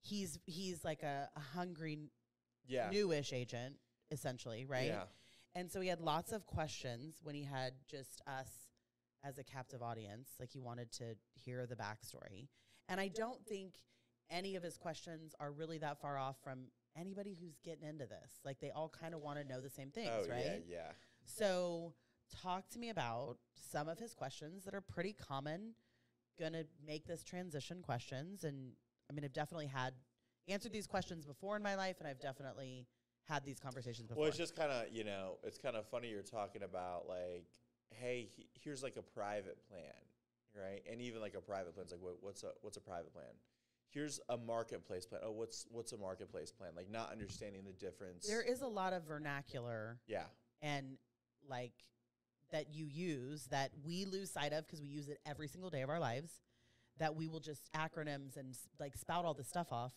[0.00, 1.98] he's he's like a, a hungry,
[2.66, 2.90] yeah.
[2.90, 3.76] newish agent,
[4.10, 4.88] essentially, right?
[4.88, 5.04] Yeah.
[5.54, 8.48] And so he had lots of questions when he had just us
[9.24, 10.30] as a captive audience.
[10.38, 12.48] Like he wanted to hear the backstory.
[12.88, 13.74] And I don't think
[14.30, 18.40] any of his questions are really that far off from anybody who's getting into this.
[18.44, 20.44] Like they all kind of want to know the same things, oh right?
[20.44, 20.92] yeah, yeah.
[21.24, 21.94] So
[22.42, 25.74] talk to me about some of his questions that are pretty common.
[26.38, 28.44] Gonna make this transition questions.
[28.44, 28.72] And
[29.10, 29.94] I mean, I've definitely had
[30.46, 32.86] answered these questions before in my life, and I've definitely
[33.28, 34.22] had these conversations before.
[34.22, 37.46] Well, it's just kind of, you know, it's kind of funny you're talking about like,
[37.90, 39.92] hey, he, here's like a private plan,
[40.54, 40.82] right?
[40.90, 43.34] And even like a private plan's like, what, what's a what's a private plan?
[43.90, 45.22] Here's a marketplace plan.
[45.24, 46.70] Oh, what's what's a marketplace plan?
[46.76, 48.26] Like not understanding the difference.
[48.26, 50.24] there is a lot of vernacular yeah,
[50.62, 50.98] and
[51.48, 51.72] like
[52.50, 55.82] that you use that we lose sight of because we use it every single day
[55.82, 56.40] of our lives
[56.98, 59.92] that we will just acronyms and like spout all this stuff off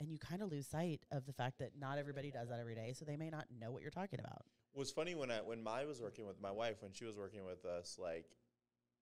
[0.00, 2.74] and you kind of lose sight of the fact that not everybody does that every
[2.74, 4.42] day so they may not know what you're talking about
[4.74, 7.44] was funny when I when my was working with my wife when she was working
[7.44, 7.96] with us.
[8.00, 8.26] Like,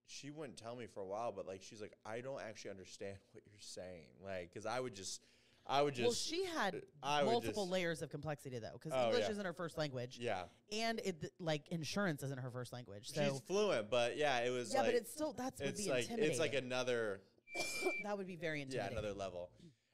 [0.07, 3.17] she wouldn't tell me for a while, but like she's like, I don't actually understand
[3.31, 4.07] what you're saying.
[4.23, 5.21] Like, because I would just,
[5.65, 9.05] I would just, well she had I multiple just- layers of complexity though because Oh,
[9.07, 9.31] english yeah.
[9.31, 10.43] isn't her first language yeah.
[10.73, 14.73] and it like insurance isn't her first language so she's fluent, but yeah, it was
[14.73, 17.21] yeah like but it's still that's would it's like it's like another
[18.03, 18.93] that would be very intimidating.
[18.93, 19.49] yeah another level.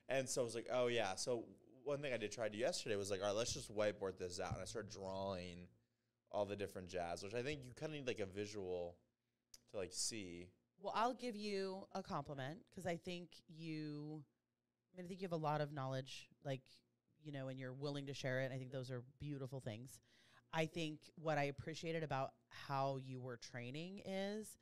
[0.07, 1.13] And so I was like, oh yeah.
[1.15, 1.43] So
[1.83, 4.17] one thing I did try to do yesterday was like, all right, let's just whiteboard
[4.17, 5.67] this out, and I started drawing
[6.31, 8.95] all the different jazz, which I think you kind of need like a visual
[9.71, 10.47] to like see.
[10.81, 14.23] Well, I'll give you a compliment because I think you,
[14.93, 16.61] I mean, I think you have a lot of knowledge, like,
[17.21, 18.51] you know, and you're willing to share it.
[18.53, 19.99] I think those are beautiful things.
[20.53, 24.57] I think what I appreciated about how you were training is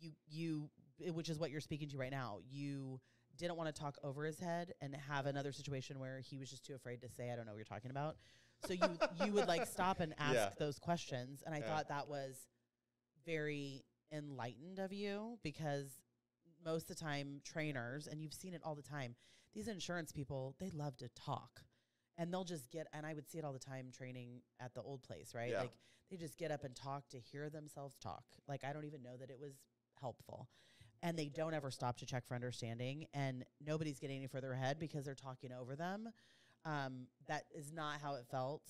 [0.00, 0.70] you, you,
[1.12, 2.98] which is what you're speaking to right now, you
[3.36, 6.64] didn't want to talk over his head and have another situation where he was just
[6.64, 8.16] too afraid to say, I don't know what you're talking about.
[8.66, 10.48] So you, you would like stop and ask Yeah.
[10.58, 11.42] those questions.
[11.44, 11.68] And I Yeah.
[11.68, 12.36] thought that was
[13.26, 16.00] very enlightened of you because
[16.64, 19.14] most of the time trainers and you've seen it all the time
[19.54, 21.60] these insurance people they love to talk.
[22.18, 24.82] And they'll just get and i would see it all the time training at the
[24.82, 25.50] old place right?
[25.50, 25.60] Yeah.
[25.60, 25.72] like
[26.10, 28.24] they just get up and talk to hear themselves talk.
[28.46, 29.54] Like i don't even know that it was
[30.00, 30.48] helpful.
[31.04, 34.78] And they don't ever stop to check for understanding and nobody's getting any further ahead
[34.78, 36.08] because they're talking over them.
[36.64, 38.62] Um, that is not how it felt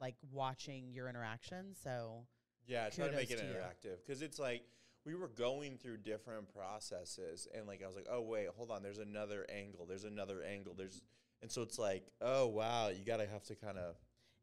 [0.00, 2.26] like watching your interaction so
[2.68, 4.62] Yeah, try to make it to interactive because it's like
[5.04, 8.82] we were going through different processes, and like I was like, oh wait, hold on,
[8.82, 11.02] there's another angle, there's another angle, there's,
[11.42, 13.96] and so it's like, oh wow, you gotta have to kind of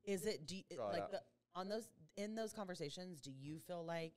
[0.03, 1.11] Is it do you, it like out.
[1.11, 1.21] the,
[1.55, 3.21] on those in those conversations?
[3.21, 4.13] Do you feel like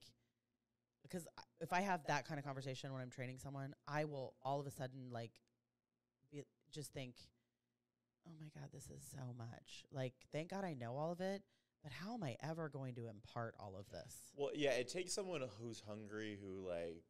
[1.02, 4.34] because I- if I have that kind of conversation when I'm training someone, I will
[4.42, 5.32] all of a sudden like
[6.32, 7.14] be, just think,
[8.26, 9.84] oh my god, this is so much.
[9.92, 11.42] Like, thank God I know all of it,
[11.82, 14.14] but how am I ever going to impart all of this?
[14.36, 17.02] Well, yeah, it takes someone who's hungry, who like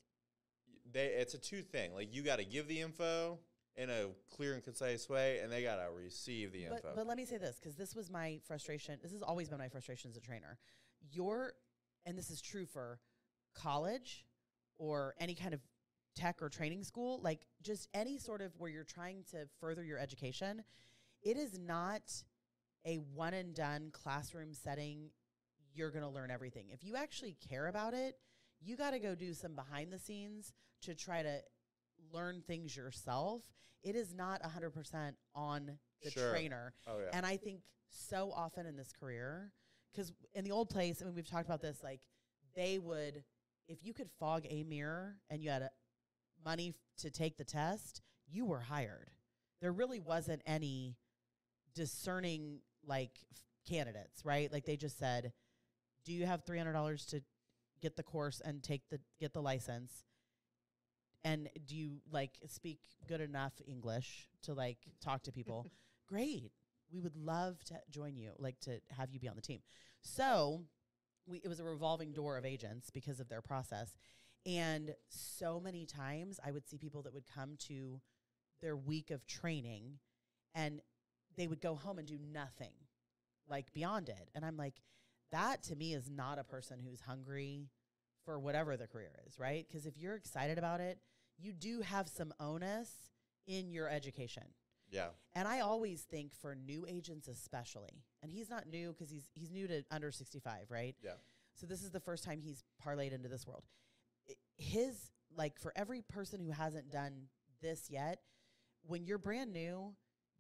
[0.93, 1.95] they it's a two thing.
[1.95, 3.39] Like you got to give the info
[3.77, 6.81] in a clear and concise way, and they got to receive the info.
[6.83, 8.99] But, but let me say this because this was my frustration.
[9.03, 10.59] This has always been my frustration as a trainer.
[11.13, 11.53] Your,
[12.05, 12.99] and this is true for
[13.55, 14.27] college
[14.79, 15.61] or any kind of
[16.17, 19.99] tech or training school, like just any sort of where you're trying to further your
[19.99, 20.63] education.
[21.23, 22.03] It is not
[22.89, 25.11] a one and done classroom setting.
[25.75, 26.67] You're going to learn everything.
[26.73, 28.17] If you actually care about it,
[28.61, 31.41] you got to go do some behind the scenes to try to
[32.13, 33.43] learn things yourself.
[33.85, 36.31] It is not 100% on the Sure.
[36.31, 36.75] trainer.
[36.89, 39.53] oh yeah, And I think so often in this career,
[39.93, 42.01] because in the old place, I mean, we've talked about this, like
[42.57, 43.23] they would,
[43.69, 45.71] if you could fog a mirror and you had a,
[46.45, 49.11] money to take the test, you were hired.
[49.61, 50.97] There really wasn't any
[51.75, 54.53] discerning like f- candidates, right?
[54.53, 55.33] Like they just said,
[56.05, 57.23] "Do you have three hundred dollars to
[57.81, 60.05] get the course and take the get the license?"
[61.25, 65.71] And do you like speak good enough English to like talk to people?
[66.09, 66.53] Great.
[66.91, 69.61] We would love to join you, like to have you be on the team.
[70.01, 70.63] So
[71.27, 73.95] we, it was a revolving door of agents because of their process.
[74.47, 78.01] And so many times I would see people that would come to
[78.63, 79.99] their week of training
[80.55, 80.81] and
[81.39, 82.73] they would go home and do nothing
[83.49, 84.29] like beyond it.
[84.35, 84.75] And I'm like,
[85.33, 87.71] that to me is not a person who's hungry
[88.25, 89.65] for whatever the career is, right?
[89.67, 90.99] Because if you're excited about it,
[91.39, 92.91] you do have some onus
[93.47, 94.43] in your education.
[94.91, 99.31] yeah, And I always think for new agents especially, and he's not new because he's
[99.33, 100.95] he's new to under 65, right?
[101.03, 101.13] yeah,
[101.55, 103.65] So this is the first time he's parlayed into this world.
[104.57, 107.29] His like for every person who hasn't done
[107.63, 108.19] this yet,
[108.83, 109.95] when you're brand new,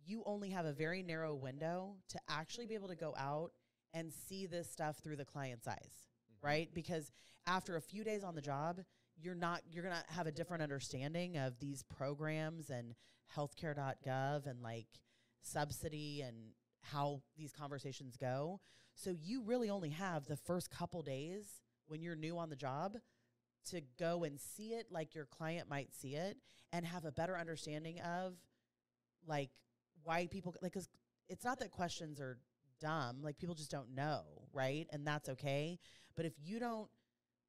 [0.08, 3.50] you only have a very narrow window to actually be able to go out
[3.94, 6.46] and see this stuff through the client's eyes, mm-hmm.
[6.46, 6.68] right?
[6.74, 7.12] Because
[7.46, 8.80] after a few days on the job,
[9.20, 12.94] you're not you're going to have a different understanding of these programs and
[13.36, 14.86] healthcare.gov and like
[15.42, 16.36] subsidy and
[16.82, 18.60] how these conversations go.
[18.94, 21.44] So you really only have the first couple days
[21.86, 22.96] when you're new on the job
[23.70, 26.36] to go and see it like your client might see it
[26.72, 28.34] and have a better understanding of
[29.26, 29.50] like
[30.08, 30.88] why people like cuz
[31.28, 32.38] it's not that questions are
[32.80, 34.86] dumb, like people just don't know, right?
[34.90, 35.78] And that's okay.
[36.16, 36.88] But if you don't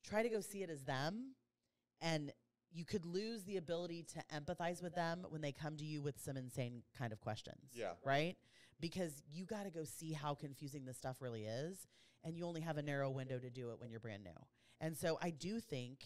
[0.04, 1.36] try to go see it as them
[2.02, 2.34] and
[2.72, 6.20] you could lose the ability to empathize with them when they come to you with
[6.20, 7.72] some insane kind of questions.
[7.74, 7.94] Yeah.
[8.06, 8.36] Right?
[8.80, 11.88] Because you got to go see how confusing this stuff really is.
[12.24, 14.46] And you only have a narrow window to do it when you're brand new.
[14.82, 16.04] And so I do think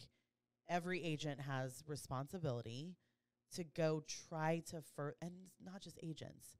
[0.69, 2.95] every agent has responsibility
[3.53, 5.31] to go try to, fur- and
[5.63, 6.57] not just agents,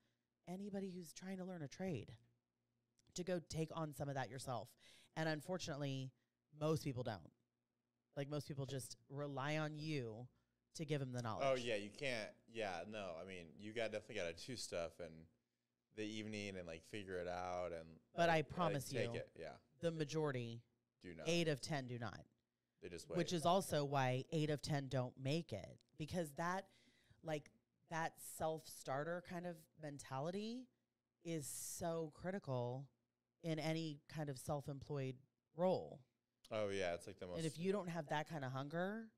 [0.48, 2.12] anybody who's trying to learn a trade,
[3.16, 4.70] to go take on some of that yourself.
[5.16, 6.12] And unfortunately,
[6.60, 7.20] most people don't.
[8.18, 10.28] Like most people just rely on you
[10.76, 11.48] to give them the oh, knowledge.
[11.52, 12.30] Oh yeah, you can't.
[12.52, 13.12] Yeah, no.
[13.22, 15.12] I mean, you got definitely got to do stuff and
[15.96, 17.88] the evening and like figure it out and.
[18.16, 19.30] But I like, promise take you- it.
[19.40, 19.48] Yeah,
[19.82, 20.62] The majority,
[21.04, 21.28] do not.
[21.28, 22.20] eight of 10 do not.
[22.82, 23.18] They just wait.
[23.18, 26.66] which is also why eight of 10 don't make it because that,
[27.24, 27.50] like,
[27.90, 30.68] that self starter kind of mentality
[31.24, 32.88] is so critical
[33.44, 35.16] in any kind of self employed
[35.56, 36.00] role.
[36.52, 37.38] oh yeah, it's like the most.
[37.38, 39.10] And if you don't have that kind of hunger,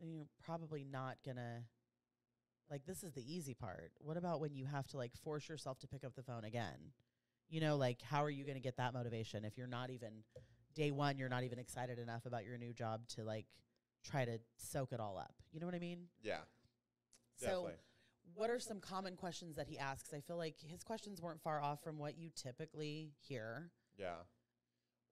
[0.00, 1.64] then you're probably not gonna
[2.70, 3.92] like this is the easy part.
[4.00, 6.92] What about when you have to like force yourself to pick up the phone again?
[7.48, 10.24] You know, like how are you gonna get that motivation if you're not even
[10.74, 13.46] day one, you're not even excited enough about your new job to like
[14.04, 15.34] try to soak it all up.
[15.52, 16.08] You know what I mean?
[16.22, 16.40] yeah,
[17.44, 17.70] So
[18.34, 20.12] what are some common questions that he asks?
[20.12, 23.70] I feel like his questions weren't far off from what you typically hear.
[23.98, 24.14] yeah.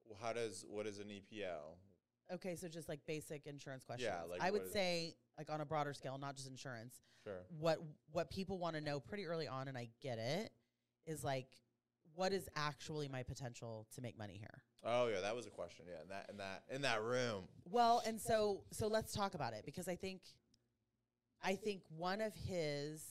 [0.04, 1.76] Well, how does what is an EPL?
[2.34, 4.12] Okay, so just like basic insurance questions.
[4.12, 7.00] Yeah, like I would is- say like on a broader scale, not just insurance.
[7.24, 7.42] Sure.
[7.60, 7.78] What
[8.10, 10.50] what people want to know pretty early on, and I get it,
[11.06, 11.46] is like
[12.14, 14.62] what is actually my potential to make money here?
[14.84, 15.84] Oh yeah, that was a question.
[15.88, 17.44] Yeah, in that in that in that room.
[17.70, 20.22] Well, and so so let's talk about it because I think
[21.42, 23.02] I think one of his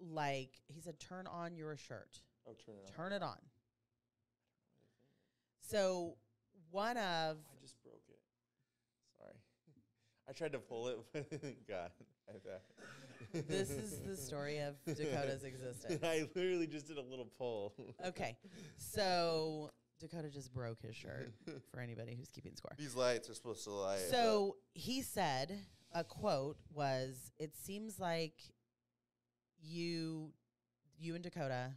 [0.00, 2.18] like he said turn on your shirt.
[2.48, 3.36] Oh, turn it Turn it on.
[5.60, 6.16] So
[6.70, 8.18] one of I just broke it.
[9.18, 9.34] Sorry.
[10.28, 10.98] I tried to pull it.
[11.12, 11.90] but God.
[12.28, 13.48] I bet.
[13.48, 16.02] this is the story of Dakota's existence.
[16.02, 17.74] I literally just did a little pull.
[18.06, 18.36] Okay.
[18.76, 21.32] So Dakota just broke his shirt
[21.70, 22.72] for anybody who's keeping score.
[22.78, 24.00] These lights are supposed to light.
[24.10, 25.58] So he said
[25.92, 28.34] a quote was it seems like
[29.62, 30.32] you
[30.98, 31.72] you and Dakota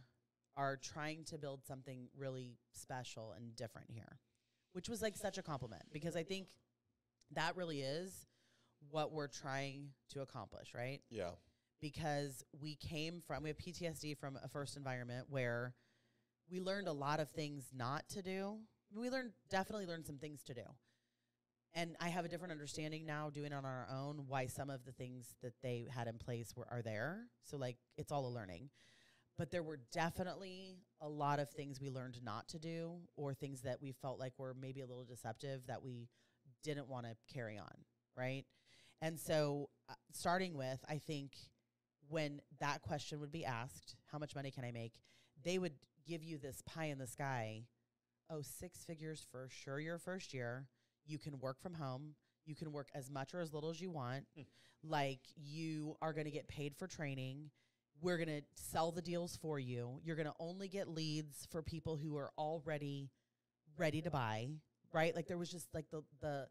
[0.56, 4.18] are trying to build something really special and different here.
[4.72, 6.48] Which was like such a compliment because I think
[7.32, 8.26] that really is
[8.90, 11.00] what we're trying to accomplish, right?
[11.10, 11.30] Yeah.
[11.80, 15.74] Because we came from, we have PTSD from a first environment where
[16.50, 18.56] we learned a lot of things not to do.
[18.94, 20.62] We learned, definitely learned some things to do.
[21.76, 24.84] And I have a different understanding now doing it on our own why some of
[24.84, 27.24] the things that they had in place were are there.
[27.42, 28.70] So like it's all a learning.
[29.36, 33.62] But there were definitely a lot of things we learned not to do or things
[33.62, 36.08] that we felt like were maybe a little deceptive that we
[36.62, 37.74] didn't want to carry on,
[38.16, 38.44] right?
[39.02, 41.32] And so uh, starting with I think
[42.08, 44.92] when that question would be asked, how much money can I make?
[45.42, 45.74] They would
[46.06, 47.64] give you this pie in the sky.
[48.30, 50.66] Oh, six figures for sure your first year
[51.06, 52.14] you can work from home.
[52.46, 54.24] You can work as much or as little as you want.
[54.36, 54.42] Hmm.
[54.82, 57.50] Like you are going to get paid for training.
[58.00, 60.00] We're going to sell the deals for you.
[60.04, 63.10] You're going to only get leads for people who are already
[63.78, 64.48] ready to buy,
[64.92, 65.14] right?
[65.14, 66.48] Like there was just like the the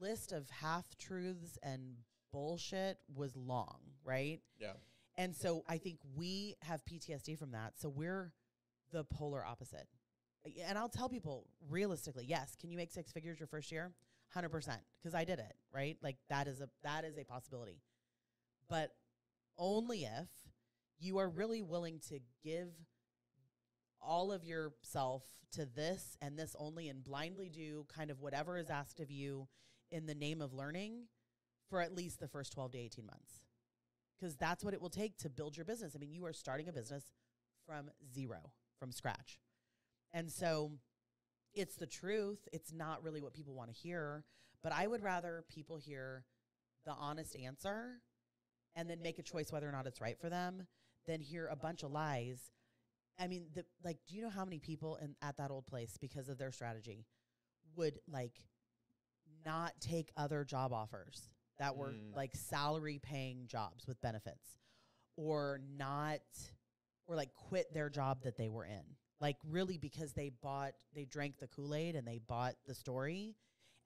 [0.00, 1.96] list of half truths and
[2.32, 4.40] bullshit was long, right?
[4.58, 4.72] Yeah.
[5.16, 7.74] And so I think we have PTSD from that.
[7.76, 8.32] So we're
[8.92, 9.86] the polar opposite.
[10.66, 13.92] And I'll tell people realistically, yes, can you make six figures your first year?
[14.34, 15.96] 100% because I did it, right?
[16.02, 17.80] Like that is a that is a possibility.
[18.68, 18.92] But
[19.58, 20.28] only if
[20.98, 22.68] you are really willing to give
[24.00, 28.70] all of yourself to this and this only and blindly do kind of whatever is
[28.70, 29.48] asked of you
[29.90, 31.06] in the name of learning
[31.68, 33.40] for at least the first 12 to 18 months
[34.18, 35.94] because that's what it will take to build your business.
[35.96, 37.12] I mean, you are starting a business
[37.66, 39.40] from zero, from scratch.
[40.12, 40.72] And so
[41.54, 42.48] it's the truth.
[42.52, 44.24] It's not really what people want to hear,
[44.62, 46.24] but I would rather people hear
[46.84, 48.00] the honest answer
[48.74, 50.66] and then make a choice whether or not it's right for them
[51.06, 52.50] than hear a bunch of lies.
[53.18, 55.96] I mean, the, like, do you know how many people in at that old place
[56.00, 57.04] because of their strategy
[57.76, 58.40] would like
[59.44, 62.14] not take other job offers that were Mm.
[62.16, 64.58] like salary paying jobs with benefits
[65.16, 66.20] or not
[67.06, 68.82] or like quit their job that they were in
[69.20, 73.36] like really because they bought they drank the kool-aid and they bought the story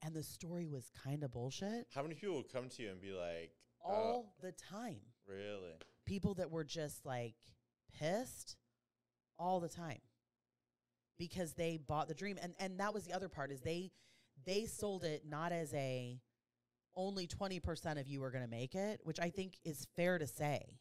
[0.03, 1.87] and the story was kind of bullshit.
[1.95, 3.53] How many people would come to you and be like,
[3.85, 5.01] uh, all the time.
[5.27, 5.73] Really?
[6.07, 7.35] people that were just like
[7.99, 8.57] pissed
[9.39, 10.01] all the time
[11.19, 12.39] because they bought the dream.
[12.43, 13.91] And and that was the other part is they
[14.45, 16.21] they sold it not as a
[16.97, 20.29] only 20% of you are going to make it which i think is fair to
[20.29, 20.79] say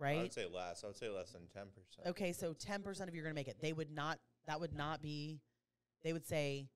[0.00, 0.82] I right would say less.
[0.84, 2.10] I would say less than 10%.
[2.10, 4.74] okay so 10% of you are going to make it they would not that would
[4.74, 5.40] not be
[6.02, 6.68] they would say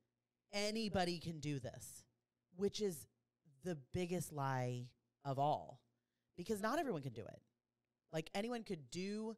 [0.53, 2.05] anybody can do this
[2.57, 3.07] which is
[3.65, 4.87] the biggest lie
[5.25, 5.81] of all
[6.37, 7.41] because not everyone can do it
[8.13, 9.37] like anyone could do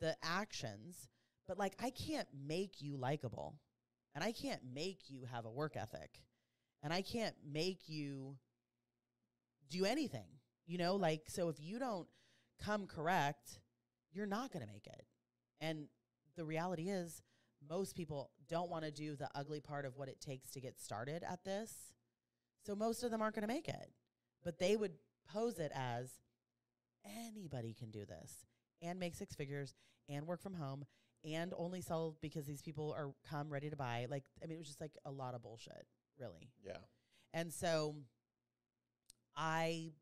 [0.00, 1.08] the actions
[1.46, 3.58] but like i can't make you likable
[4.14, 6.22] and i can't make you have a work ethic
[6.82, 8.36] and i can't make you
[9.70, 10.26] do anything
[10.66, 12.06] you know like so if you don't
[12.62, 13.58] come correct
[14.12, 15.06] you're not going to make it.
[15.60, 15.86] And
[16.36, 17.22] the reality is
[17.68, 20.80] most people don't want to do the ugly part of what it takes to get
[20.80, 21.94] started at this.
[22.64, 23.92] So most of them aren't going to make it.
[24.44, 24.92] But they would
[25.32, 26.10] pose it as
[27.04, 28.44] anybody can do this
[28.80, 29.74] and make six figures
[30.08, 30.84] and work from home
[31.24, 34.06] and only sell because these people are come ready to buy.
[34.10, 35.86] Like i mean it was just like a lot of bullshit
[36.18, 36.50] really.
[36.64, 36.78] Yeah.
[37.32, 37.94] and so
[39.36, 39.92] I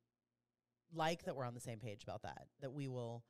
[0.94, 3.24] like that we're on the same page about that, that we will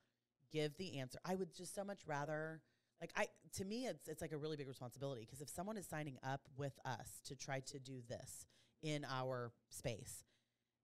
[0.51, 1.19] give the answer.
[1.25, 2.61] I would just so much rather
[2.99, 5.87] like I to me it's it's like a really big responsibility because if someone is
[5.87, 8.45] signing up with us to try to do this
[8.83, 10.23] in our space,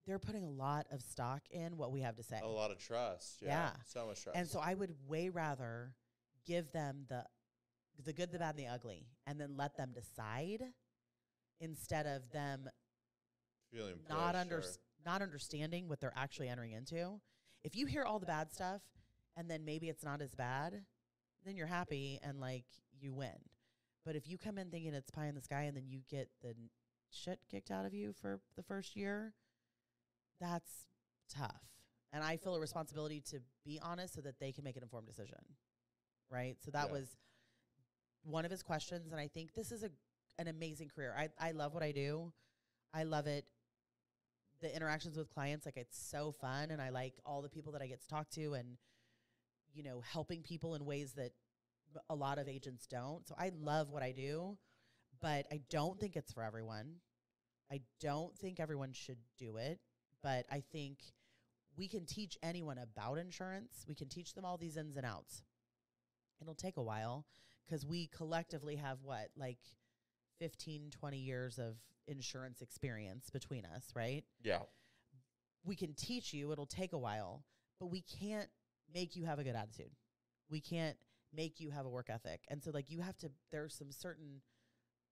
[0.05, 2.39] they're putting a lot of stock in what we have to say.
[2.41, 3.37] A lot of trust.
[3.41, 3.49] Yeah.
[3.49, 3.69] Yeah.
[3.85, 4.37] So much trust.
[4.37, 5.93] And so I would way rather
[6.45, 7.23] give them the
[8.03, 10.63] the good, the bad, and the ugly, and then let them decide
[11.59, 12.69] instead of them
[13.71, 14.63] feeling not under
[15.05, 17.19] not understanding what they're actually entering into.
[17.63, 18.81] If you hear all the bad stuff
[19.35, 20.83] and then maybe it's not as bad,
[21.45, 22.65] then you're happy and like
[22.99, 23.37] you win.
[24.05, 26.29] But if you come in thinking it's pie in the sky and then you get
[26.41, 26.69] the n-
[27.11, 29.33] shit kicked out of you for the first year,
[30.39, 30.85] that's
[31.33, 31.61] tough.
[32.13, 35.07] And I feel a responsibility to be honest so that they can make an informed
[35.07, 35.39] decision.
[36.29, 36.57] Right?
[36.63, 36.93] So that Yeah.
[36.93, 37.17] was
[38.23, 39.91] one of his questions and I think this is a
[40.39, 41.15] an amazing career.
[41.17, 42.31] I I love what I do.
[42.93, 43.45] I love it
[44.61, 47.81] the interactions with clients like it's so fun and i like all the people that
[47.81, 48.77] i get to talk to and
[49.73, 51.31] you know helping people in ways that
[52.09, 53.25] a lot of agents don't.
[53.27, 54.57] So i love what i do
[55.21, 56.95] but i don't think it's for everyone.
[57.71, 59.79] I don't think everyone should do it
[60.23, 60.99] but i think
[61.77, 63.85] we can teach anyone about insurance.
[63.87, 65.43] We can teach them all these ins and outs.
[66.41, 67.25] It'll take a while
[67.65, 69.59] because we collectively have what like
[70.39, 71.75] 15 20 years of
[72.07, 74.59] insurance experience between us right Yeah.
[75.65, 77.43] we can teach you, it'll take a while,
[77.79, 78.49] but we can't
[78.93, 79.91] make you have a good attitude.
[80.49, 80.95] We can't
[81.33, 82.41] make you have a work ethic.
[82.49, 84.41] And so like you have to there's some certain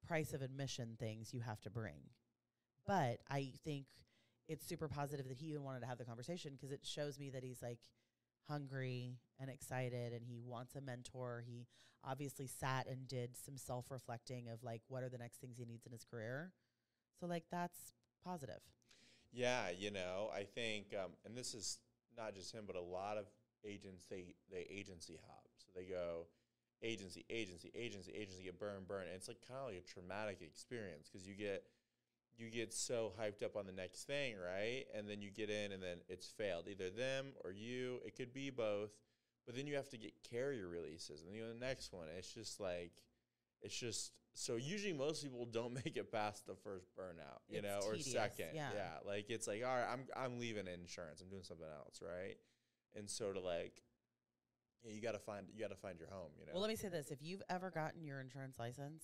[0.07, 1.99] price of admission things you have to bring.
[2.87, 3.87] But I think
[4.47, 7.31] it's super positive that he even wanted to have the conversation because it shows me
[7.31, 7.79] that he's like
[8.47, 11.43] hungry and excited and he wants a mentor.
[11.45, 11.67] He
[12.03, 15.65] obviously sat and did some self reflecting of like what are the next things he
[15.65, 16.51] needs in his career.
[17.19, 18.61] So like that's positive.
[19.31, 21.79] Yeah, you know, I think, um, and this is
[22.17, 23.25] not just him, but a lot of
[23.65, 25.45] agents they they agency hop.
[25.57, 26.27] So they go
[26.81, 29.07] agency, agency, agency, agency, get burned, burned.
[29.07, 31.63] And it's like kind of like a traumatic experience because you get
[32.37, 34.85] you get so hyped up on the next thing, right?
[34.93, 36.65] And then you get in and then it's failed.
[36.69, 37.99] Either them or you.
[38.05, 38.91] It could be both.
[39.45, 42.07] But then you have to get carrier releases and then you know, the next one.
[42.17, 42.91] It's just like
[43.61, 47.63] it's just so usually most people don't make it past the first burnout, you It's
[47.67, 48.47] know, or tedious, second.
[48.53, 48.71] yeah.
[49.05, 51.21] Like it's like, all right, I'm I'm leaving insurance.
[51.21, 52.37] I'm doing something else, right?
[52.95, 53.81] And so to like
[54.83, 56.51] yeah, you gotta find you gotta find your home, you know.
[56.53, 59.03] Well, let me say this: if you've ever gotten your insurance license,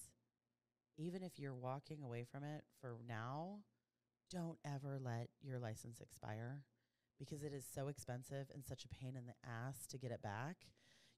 [0.97, 3.59] even if you're walking away from it for now,
[4.29, 6.61] don't ever let your license expire
[7.23, 10.21] because it is so expensive and such a pain in the ass to get it
[10.21, 10.57] back.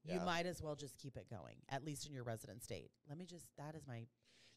[0.05, 2.91] You might as well just keep it going, at least in your resident state.
[3.07, 4.03] Let me just that is my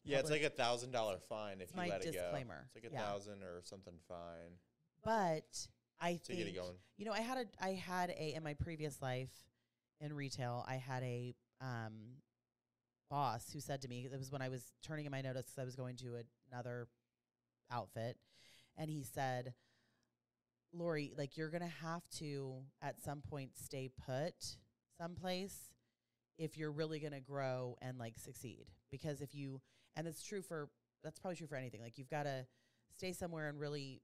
[0.03, 2.11] yeah, it's like a thousand dollar fine if you let it go.
[2.11, 3.01] disclaimer, It's like a yeah.
[3.01, 4.57] thousand or something fine
[5.03, 5.67] but
[6.01, 6.75] I to think get it going.
[6.97, 9.31] You know, I had a I had a in my previous life
[10.01, 11.93] in retail, I had a um
[13.09, 15.59] boss who said to me, it was when I was turning in my notice because
[15.61, 16.17] I was going to
[16.51, 16.87] another
[17.71, 18.17] outfit,
[18.77, 19.53] and he said,
[20.73, 24.57] Lori, like you're gonna have to at some point stay put
[24.97, 25.71] someplace
[26.37, 28.65] if you're really gonna grow and like succeed.
[28.91, 29.61] Because if you
[29.95, 30.69] and it's true for
[31.03, 31.81] that's probably true for anything.
[31.81, 32.45] Like you've gotta
[32.95, 34.01] stay somewhere and really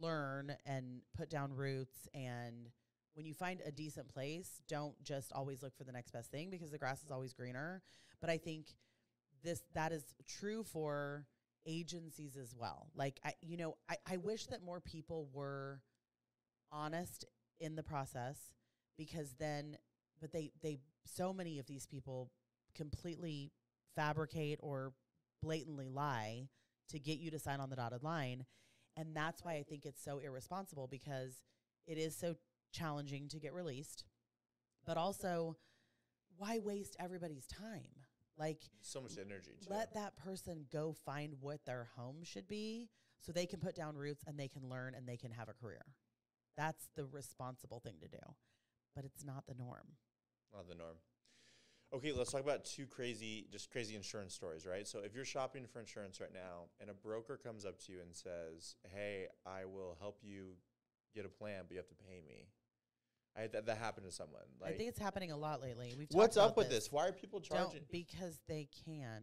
[0.00, 2.70] learn and put down roots and
[3.14, 6.50] when you find a decent place don't just always look for the next best thing
[6.50, 7.82] because the grass is always greener
[8.20, 8.66] but i think
[9.42, 11.26] this that is true for
[11.66, 15.80] agencies as well like i you know i, I wish that more people were
[16.70, 17.24] honest
[17.60, 18.52] in the process
[18.96, 19.76] because then
[20.20, 22.30] but they they so many of these people
[22.74, 23.52] completely
[23.96, 24.92] fabricate or
[25.42, 26.48] blatantly lie
[26.88, 28.44] to get you to sign on the dotted line
[28.96, 31.42] and that's why I think it's so irresponsible because
[31.86, 32.34] it is so
[32.72, 34.04] challenging to get released.
[34.84, 35.56] But also,
[36.36, 37.88] why waste everybody's time?
[38.36, 39.70] Like, So much energy too.
[39.70, 42.88] let that person go find what their home should be
[43.20, 45.52] so they can put down roots and they can learn and they can have a
[45.52, 45.82] career.
[46.58, 48.18] That's the responsible thing to do.
[48.94, 49.94] But it's not the norm.
[50.52, 50.96] Not the norm.
[51.94, 54.86] Okay, let's talk about two crazy, just crazy insurance stories, right?
[54.86, 58.00] So if you're shopping for insurance right now and a broker comes up to you
[58.02, 60.56] and says, "Hey, I will help you
[61.14, 62.48] get a plan, but you have to pay me,"
[63.34, 64.42] I that, that happened to someone.
[64.60, 65.94] Like, I think it's happening a lot lately.
[65.96, 66.92] We've what's up with this?
[66.92, 67.80] Why are people charging?
[67.80, 69.22] Don't because they can.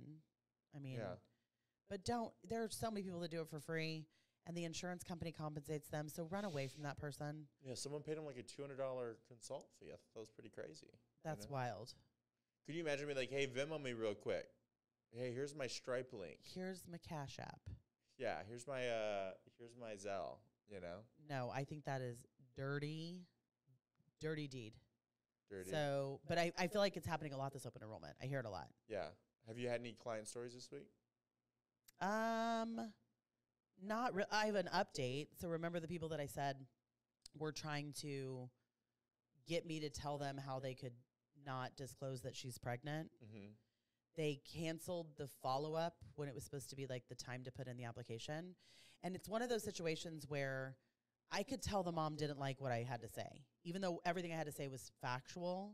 [0.76, 1.16] I mean, Yeah.
[1.90, 2.34] but don't.
[2.44, 4.08] There are so many people that do it for free,
[4.48, 6.08] and the insurance company compensates them.
[6.10, 7.48] So run away from that person.
[7.66, 9.88] Yeah, someone paid him like a two hundred dollar consult fee.
[9.88, 10.88] I thought that was pretty crazy.
[11.24, 11.54] That's know?
[11.56, 11.93] wild.
[12.66, 14.48] Could you imagine me like, "Hey, Venmo me real quick.
[15.12, 16.39] Hey, here's my Stripe link.
[16.54, 17.60] Here's my Cash App.
[18.18, 20.38] Yeah, here's my uh, here's my Zelle.
[20.70, 20.98] You know,
[21.30, 22.18] No, I think that is
[22.58, 23.22] dirty,
[24.20, 24.74] dirty deed.
[25.48, 25.70] dirty.
[25.70, 28.16] So, but I, I feel like it's happening a lot this open enrollment.
[28.22, 28.68] I hear it a lot.
[28.89, 29.06] yeah.
[29.48, 30.88] Have you had any client stories this week?
[32.02, 32.91] Um,
[33.84, 35.28] not re- I have an update.
[35.39, 36.57] So remember the people that I said
[37.38, 38.49] were trying to
[39.47, 40.93] get me to tell them how they could
[41.45, 43.09] not disclose that she's pregnant.
[43.23, 43.51] Mm-hmm.
[44.17, 47.51] They canceled the follow up when it was supposed to be like the time to
[47.51, 48.55] put in the application.
[49.03, 50.78] And it's one of those situations where
[51.32, 54.32] I could tell the mom didn't like what I had to say, even though everything
[54.32, 55.73] I had to say was factual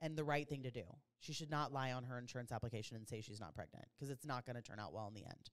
[0.00, 0.84] and the right thing to do.
[1.20, 4.26] She should not lie on her insurance application and say she's not pregnant because it's
[4.26, 5.50] not going to turn out well in the end.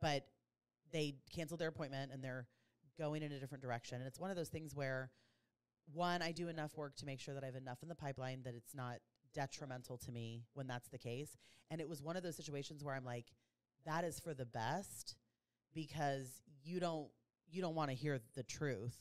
[0.00, 0.26] But
[0.92, 2.46] they canceled their appointment and they're
[2.98, 3.98] going in a different direction.
[3.98, 5.10] And it's one of those things where,
[5.92, 8.42] one, I do enough work to make sure that I have enough in the pipeline
[8.44, 8.96] that it's not
[9.34, 11.36] detrimental to me when that's the case.
[11.70, 13.26] And it was one of those situations where I'm like,
[13.86, 15.16] that is for the best
[15.74, 17.08] because you don't
[17.50, 18.96] you don't want to hear the truth.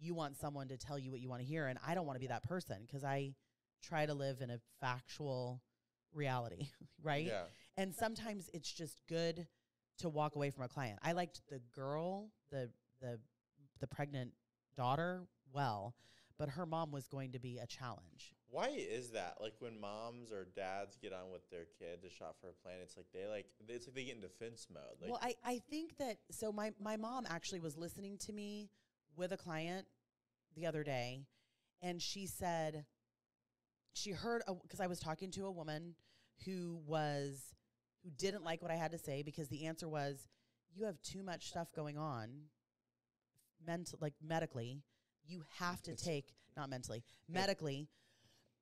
[0.00, 2.16] You want someone to tell you what you want to hear and I don't want
[2.16, 3.34] to be that person because I
[3.82, 5.60] try to live in a factual
[6.12, 6.68] reality,
[7.02, 7.26] right?
[7.26, 7.42] Yeah.
[7.76, 9.46] And sometimes it's just good
[9.98, 10.98] to walk away from a client.
[11.02, 12.70] I liked the girl, the
[13.00, 13.18] the
[13.80, 14.32] the pregnant
[14.76, 15.22] daughter
[15.52, 15.94] well,
[16.38, 18.34] but her mom was going to be a challenge.
[18.48, 19.38] Why is that?
[19.40, 22.76] Like when moms or dads get on with their kid to shop for a plan,
[22.82, 24.82] it's like they like it's like they get in defense mode.
[25.00, 28.70] Like well, I, I think that so my, my mom actually was listening to me
[29.16, 29.86] with a client
[30.56, 31.22] the other day,
[31.82, 32.84] and she said
[33.92, 35.94] she heard because I was talking to a woman
[36.44, 37.54] who was
[38.04, 40.28] who didn't like what I had to say because the answer was
[40.74, 42.28] you have too much stuff going on
[43.66, 44.82] mental like medically.
[45.26, 47.88] You have to take not mentally medically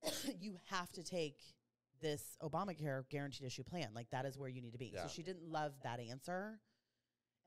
[0.41, 1.37] you have to take
[2.01, 3.89] this Obamacare guaranteed issue plan.
[3.95, 4.93] Like that is where you need to be.
[4.95, 5.03] Yeah.
[5.03, 6.59] so she didn't love that answer.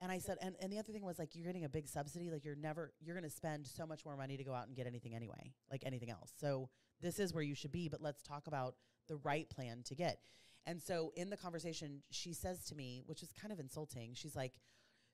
[0.02, 2.30] And I said and, and the other thing was like you're getting a big subsidy.
[2.30, 4.76] Like you're never you're going to spend so much more money to go out and
[4.76, 6.32] get anything anyway like anything else.
[6.39, 6.70] So
[7.02, 8.76] this is where you should be but let's talk about
[9.08, 10.20] the right plan to get
[10.66, 14.36] and so in the conversation she says to me which is kind of insulting she's
[14.36, 14.53] like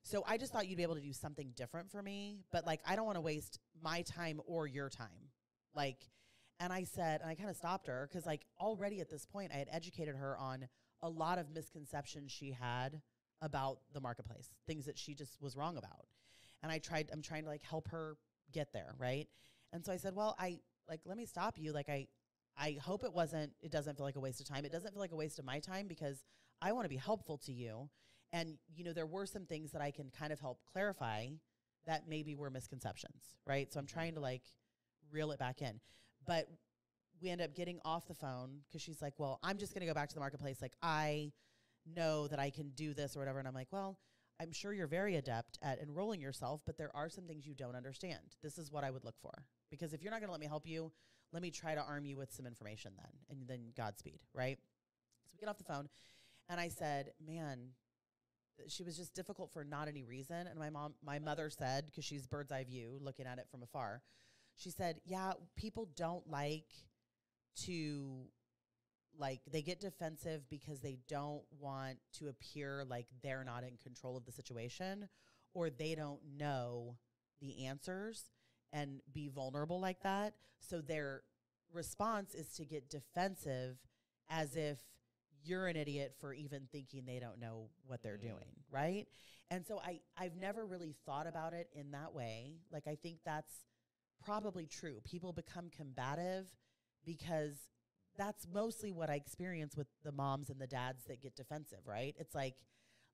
[0.02, 2.80] so I just thought you'd be able to do something different for me, but like
[2.84, 5.30] I don't want to waste my time or your time.
[5.74, 6.10] Like
[6.60, 9.52] and I said, and I kind of stopped her cuz like already at this point
[9.52, 10.68] I had educated her on
[11.02, 13.00] a lot of misconceptions she had
[13.40, 16.06] about the marketplace, things that she just was wrong about.
[16.62, 18.16] And I tried I'm trying to like help her
[18.52, 19.28] get there, right?
[19.72, 21.72] And so I said, "Well, I like let me stop you.
[21.72, 22.08] Like I
[22.56, 24.64] I hope it wasn't it doesn't feel like a waste of time.
[24.64, 26.24] It doesn't feel like a waste of my time because
[26.60, 27.88] I want to be helpful to you.
[28.32, 31.26] And you know there were some things that i can kind of help clarify
[31.86, 33.72] that maybe were misconceptions right?
[33.72, 33.94] So i'm mm-hmm.
[33.94, 34.42] trying to like
[35.10, 35.80] reel it back in.
[36.26, 36.46] But
[37.20, 39.86] we end up getting off the phone because she's like well i'm just going to
[39.86, 40.62] go back to the marketplace.
[40.62, 41.32] Like i
[41.96, 43.38] know that i can do this or whatever.
[43.38, 43.98] And i'm like well
[44.40, 47.76] i'm sure you're very adept at enrolling yourself but there are some things you don't
[47.76, 48.36] understand.
[48.42, 49.44] This is what i would look for.
[49.70, 50.92] Because if you're not going to let me help you
[51.32, 54.58] let me try to arm you with some information then and then godspeed right
[55.24, 55.88] so we get off the phone
[56.48, 57.70] and i said man
[58.68, 60.46] she was just difficult for not any reason.
[60.46, 63.62] And my mom, my mother said, because she's bird's eye view, looking at it from
[63.62, 64.02] afar,
[64.54, 66.68] she said, "Yeah, people don't like
[67.64, 68.28] to."
[69.18, 74.16] Like they get defensive because they don't want to appear like they're not in control
[74.16, 75.06] of the situation
[75.52, 76.96] or they don't know
[77.38, 78.30] the answers
[78.72, 80.34] and be vulnerable like that.
[80.60, 81.22] So their
[81.72, 83.76] response is to get defensive
[84.28, 84.78] as if
[85.44, 88.22] you're an idiot for even thinking they don't know what they're Mm.
[88.22, 89.06] doing, right?
[89.50, 92.60] And so I I've never really thought about it in that way.
[92.70, 93.66] Like I think that's
[94.24, 95.00] probably true.
[95.04, 96.46] People become combative
[97.04, 97.56] because
[98.16, 102.14] that's mostly what I experience with the moms and the dads that get defensive, right?
[102.18, 102.54] It's like,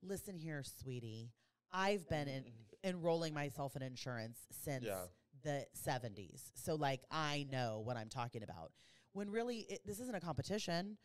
[0.03, 1.33] listen here, sweetie.
[1.73, 2.45] I've been in,
[2.85, 5.07] enrolling myself in insurance since Yeah.
[5.43, 6.51] The 70s.
[6.55, 8.72] So like I know what I'm talking about.
[9.12, 10.97] When really it, this isn't a competition.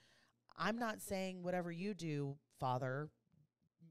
[0.57, 3.09] I'm not saying whatever you do, father,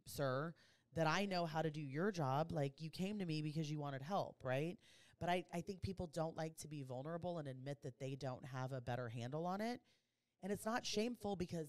[0.07, 0.55] sir,
[0.95, 2.53] that I know how to do your job.
[2.53, 4.77] Like you came to me because you wanted help, right?
[5.21, 8.45] But I, I think people don't like to be vulnerable and admit that they don't
[8.45, 9.81] have a better handle on it.
[10.43, 11.69] And it's not shameful because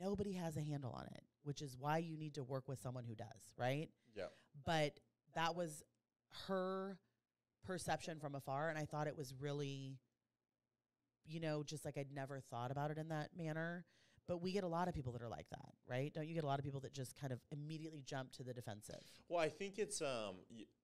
[0.00, 3.04] nobody has a handle on it, which is why you need to work with someone
[3.04, 3.88] who does, right?
[4.16, 4.24] Yeah.
[4.66, 4.98] But
[5.34, 5.84] that was
[6.48, 6.98] her
[7.68, 8.70] perception from afar.
[8.70, 9.98] And I thought it was really,
[11.24, 13.84] you know, just like I'd never thought about it in that manner.
[14.26, 16.12] But we get a lot of people that are like that, right?
[16.12, 18.52] Don't you get a lot of people that just kind of immediately jump to the
[18.52, 19.00] defensive?
[19.30, 20.34] Well, I think it's um,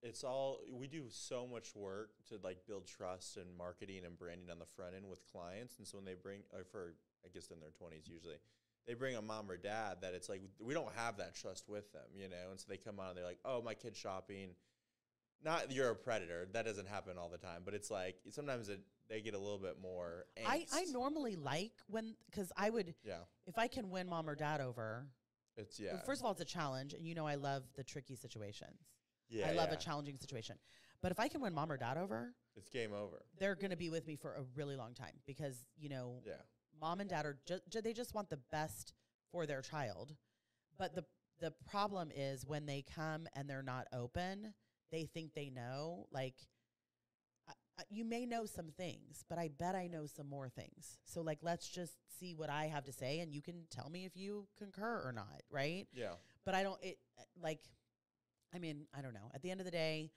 [0.03, 4.51] it's all we do so much work to like build trust and marketing and branding
[4.51, 7.51] on the front end with clients, and so when they bring, uh, for I guess
[7.51, 8.37] in their twenties usually,
[8.87, 11.93] they bring a mom or dad that it's like we don't have that trust with
[11.93, 14.55] them, you know, and so they come on and they're like, oh, my kid's shopping.
[15.45, 16.47] Not you're a predator.
[16.53, 19.59] That doesn't happen all the time, but it's like sometimes it, they get a little
[19.59, 20.25] bit more.
[20.47, 24.35] I, I normally like when, because I would, Yeah, if I can win mom or
[24.35, 25.07] dad over,
[25.57, 26.01] it's yeah.
[26.07, 26.95] first of all, it's a challenge.
[26.95, 28.79] And you know, I love the tricky situations.
[29.29, 29.75] yeah, I love yeah.
[29.75, 30.57] a challenging situation.
[31.03, 33.27] But if I can win mom or dad over, It's game over.
[33.39, 36.35] they're going to be with me for a really long time because, you know, Yeah,
[36.81, 38.95] mom and dad are just they just want the best
[39.31, 40.15] for their child.
[40.79, 41.05] But the
[41.41, 44.55] the problem is when they come and they're not open,
[44.91, 46.07] they think they know.
[46.13, 46.35] Like
[47.91, 50.99] you may know some things, but I bet I know some more things.
[51.05, 54.05] So like let's just see what I have to say and you can tell me
[54.05, 55.87] if you concur or not, right?
[55.93, 56.13] yeah.
[56.45, 56.99] But I don't it
[57.43, 57.61] like
[58.55, 59.31] I mean, I don't know.
[59.35, 60.13] At the end of the day,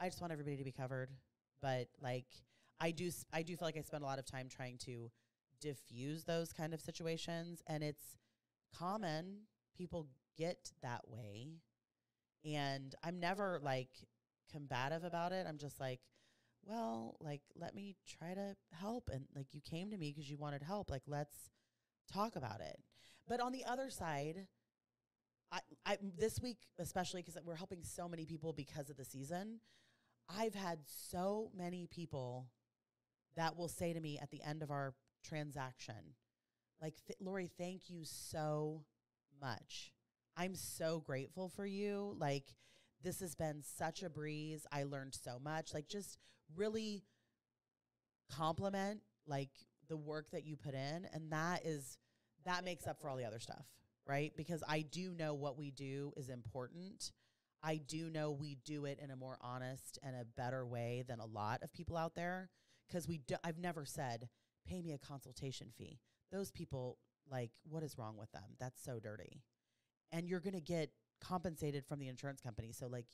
[0.00, 1.10] I just want everybody to be covered,
[1.62, 2.26] but like
[2.80, 5.10] I do s- I do feel like I spend a lot of time trying to
[5.60, 8.16] diffuse those kind of situations and it's
[8.76, 9.42] common
[9.76, 10.06] people
[10.36, 11.48] get that way
[12.44, 13.90] and I'm never like
[14.50, 15.46] combative about it.
[15.48, 16.00] I'm just like,
[16.64, 20.36] well, like let me try to help and like you came to me because you
[20.36, 20.90] wanted help.
[20.90, 21.50] Like let's
[22.12, 22.78] talk about it.
[23.26, 24.46] But on the other side,
[25.52, 29.60] I, I this week especially because we're helping so many people because of the season.
[30.28, 32.48] I've had so many people
[33.36, 36.14] that will say to me at the end of our transaction,
[36.82, 38.84] like, "Th- Lori, thank you so
[39.40, 39.92] much.
[40.38, 42.14] I'm so grateful for you.
[42.18, 42.54] Like,
[43.02, 44.66] this has been such a breeze.
[44.72, 45.74] I learned so much.
[45.74, 46.18] Like just
[46.56, 47.04] really
[48.30, 49.50] compliment like
[49.88, 51.98] the work that you put in and that is
[52.44, 53.66] that makes up for all the other stuff,
[54.06, 54.32] right?
[54.36, 57.12] Because I do know what we do is important.
[57.62, 61.20] I do know we do it in a more honest and a better way than
[61.20, 62.50] a lot of people out there
[62.86, 64.28] because we do, I've never said
[64.66, 66.00] pay me a consultation fee.
[66.30, 66.98] Those people
[67.30, 68.56] like what is wrong with them?
[68.58, 69.42] That's so dirty.
[70.12, 70.90] And you're going to get
[71.20, 72.72] compensated from the insurance company.
[72.72, 73.06] So like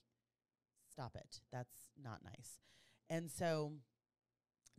[0.91, 1.41] stop it.
[1.53, 2.61] That's not nice.
[3.11, 3.73] And so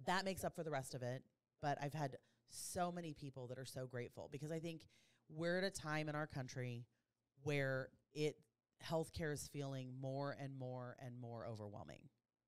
[0.05, 1.24] that makes up for the rest of it.
[1.61, 2.18] But I've had
[2.49, 4.86] so many people that are so grateful because I think
[5.30, 6.86] we're at a time in our country
[7.43, 8.38] where it
[8.86, 12.01] healthcare is feeling more and more and more overwhelming,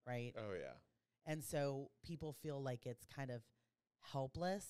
[0.06, 0.34] right?
[0.38, 0.74] Oh yeah.
[1.26, 3.42] And so people feel like it's kind of
[4.12, 4.66] helpless.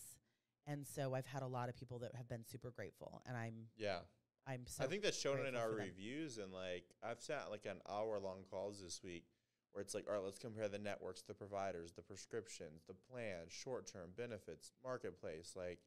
[0.65, 3.67] And so I've had a lot of people that have been super grateful and I'm
[3.77, 3.99] Yeah.
[4.47, 7.77] I'm so I think that's shown in our reviews and like I've sat like an
[7.89, 9.25] hour long calls this week
[9.73, 13.51] where it's like, all right, let's compare the networks, the providers, the prescriptions, the plans,
[13.51, 15.79] short term benefits, marketplace, like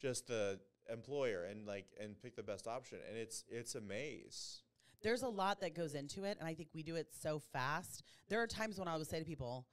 [0.00, 0.60] just the
[0.92, 2.98] employer and like and pick the best option.
[3.08, 4.62] And it's it's a maze.
[5.02, 8.02] there's a lot that goes into it and i think we do it so fast
[8.28, 9.66] there are times when i would say to people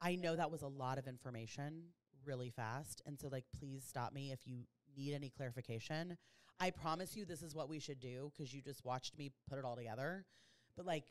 [0.00, 1.82] i know that was a lot of information
[2.24, 4.58] really fast and so like please stop me if you
[4.96, 6.16] need any clarification
[6.62, 9.58] i promise you this is what we should do because you just watched me put
[9.58, 10.24] it all together
[10.76, 11.04] but like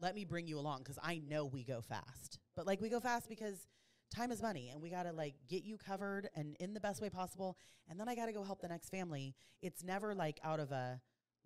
[0.00, 3.00] let me bring you along because i know we go fast but like we go
[3.00, 3.66] fast because
[4.14, 7.02] time is money and we got to like get you covered and in the best
[7.02, 7.56] way possible
[7.88, 10.70] and then i got to go help the next family it's never like out of
[10.70, 11.00] a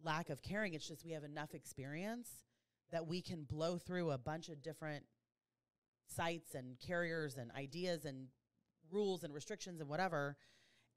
[0.05, 0.75] lack of caring.
[0.75, 2.29] It's just we have enough experience
[2.93, 5.05] that we can blow through a bunch of different
[6.07, 8.29] sites and carriers and ideas and
[8.91, 10.37] rules and restrictions and whatever.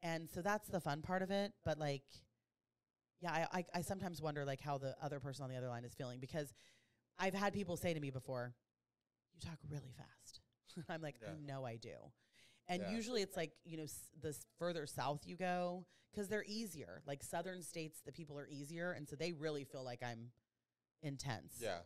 [0.03, 1.51] And so that's the fun part of it.
[1.65, 2.03] But like,
[3.21, 5.85] yeah, I, I, I sometimes wonder like how the other person on the other line
[5.85, 6.53] is feeling because
[7.17, 8.53] I've had people say to me before,
[9.33, 10.41] "You talk really fast."
[10.89, 11.29] I'm like, Yeah.
[11.29, 11.95] I know I do.
[12.67, 12.91] And Yeah.
[12.91, 17.01] usually it's like, you know, s- the s- further south you go, because they're easier.
[17.05, 18.91] Like southern states, the people are easier.
[18.91, 20.31] And so they really feel like I'm
[21.01, 21.57] intense.
[21.61, 21.79] Yeah.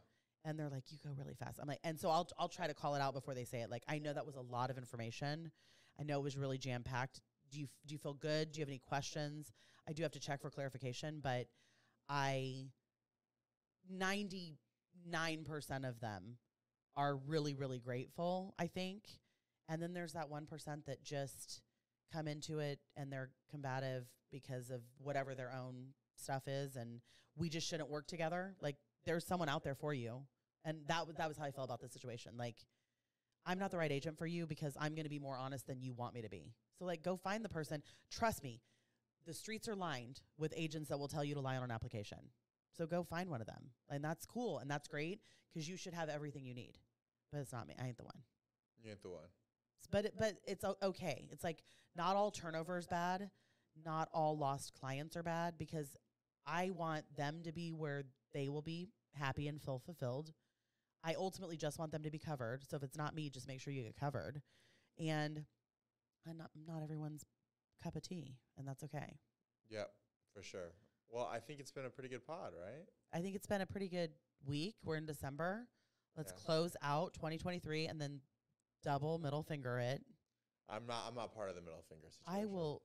[0.45, 1.59] And they're like, you go really fast.
[1.61, 3.69] I'm like, and so I'll, I'll try to call it out before they say it.
[3.69, 5.51] Like, I know that was a lot of information.
[5.99, 7.21] I know it was really jam packed.
[7.51, 8.51] Do you, do you feel good?
[8.51, 9.51] Do you have any questions?
[9.87, 11.47] I do have to check for clarification, but
[12.09, 12.65] I,
[13.93, 14.57] 99%
[15.87, 16.37] of them
[16.95, 19.03] are really, really grateful, I think.
[19.69, 21.61] And then there's that 1% that just
[22.11, 26.75] come into it and they're combative because of whatever their own stuff is.
[26.75, 27.01] And
[27.35, 28.55] we just shouldn't work together.
[28.61, 30.21] Like, there's someone out there for you.
[30.65, 32.33] And that, w- that was how I felt about this situation.
[32.37, 32.55] Like,
[33.47, 35.81] I'm not the right agent for you because I'm going to be more honest than
[35.81, 36.53] you want me to be.
[36.77, 37.81] So, like, go find the person.
[38.11, 38.61] Trust me,
[39.25, 42.19] the streets are lined with agents that will tell you to lie on an application.
[42.77, 43.71] So go find one of them.
[43.89, 45.19] And that's cool and that's great
[45.51, 46.77] because you should have everything you need.
[47.31, 47.75] But it's not me.
[47.81, 48.21] I ain't the one.
[48.81, 49.27] You ain't the one.
[49.91, 51.27] But it, but it's okay.
[51.31, 51.63] It's like
[51.95, 53.29] not all turnover is bad,
[53.85, 55.95] not all lost clients are bad because
[56.45, 60.31] I want them to be where they will be happy and feel fulfilled.
[61.07, 62.63] I ultimately just want them to be covered.
[62.69, 64.41] So if it's not me, just make sure you get covered.
[64.99, 65.45] And
[66.29, 67.23] I'm not not everyone's
[67.81, 69.17] cup of tea, and that's okay.
[69.69, 69.89] Yep,
[70.33, 70.73] for sure.
[71.09, 72.83] Well, I think it's been a pretty good pod, right?
[73.13, 74.11] I think it's been a pretty good
[74.45, 74.75] week.
[74.83, 75.69] We're in December.
[76.17, 76.43] Let's Yeah.
[76.45, 78.19] close out 2023 and then
[78.83, 80.03] double middle finger it.
[80.67, 81.05] I'm not.
[81.07, 82.41] I'm not part of the middle finger situation.
[82.41, 82.81] I will.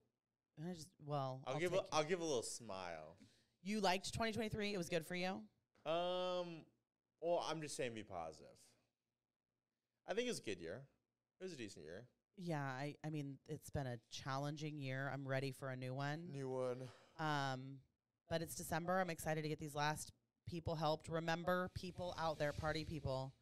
[0.64, 1.42] I just well.
[1.44, 1.72] I'll, I'll give.
[1.74, 3.16] A, I'll give a little smile.
[3.64, 4.74] you liked 2023.
[4.74, 5.40] It was good for you.
[5.90, 6.64] Um.
[7.22, 8.46] Well, I'm just saying, be positive.
[10.08, 10.82] I think it was a good year.
[11.40, 12.04] It was a decent year.
[12.36, 12.62] Yeah.
[12.62, 12.96] I.
[13.04, 15.10] I mean, it's been a challenging year.
[15.12, 16.28] I'm ready for a new one.
[16.32, 16.88] New one.
[17.18, 17.78] Um,
[18.28, 19.00] but it's December.
[19.00, 20.10] I'm excited to get these last
[20.48, 21.08] people helped.
[21.08, 23.32] Remember, people out there, party people.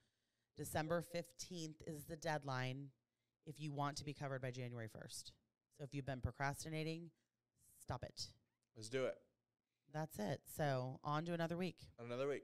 [0.57, 2.89] December 15th is the deadline
[3.47, 5.33] if you want to be covered by January 1st.
[5.79, 7.11] So if you've been procrastinating,
[7.81, 8.29] stop it.
[8.77, 9.15] Let's do it.
[9.95, 10.41] That's it.
[10.57, 11.77] So on to another week.
[11.99, 12.43] Another week.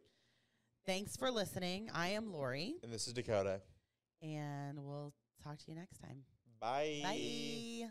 [0.87, 1.91] Thanks for listening.
[1.93, 3.61] I am Lori, And this is Dakota.
[4.23, 5.13] and we'll
[5.43, 6.23] talk to you next time.
[6.61, 7.01] Bye.
[7.03, 7.89] Bye.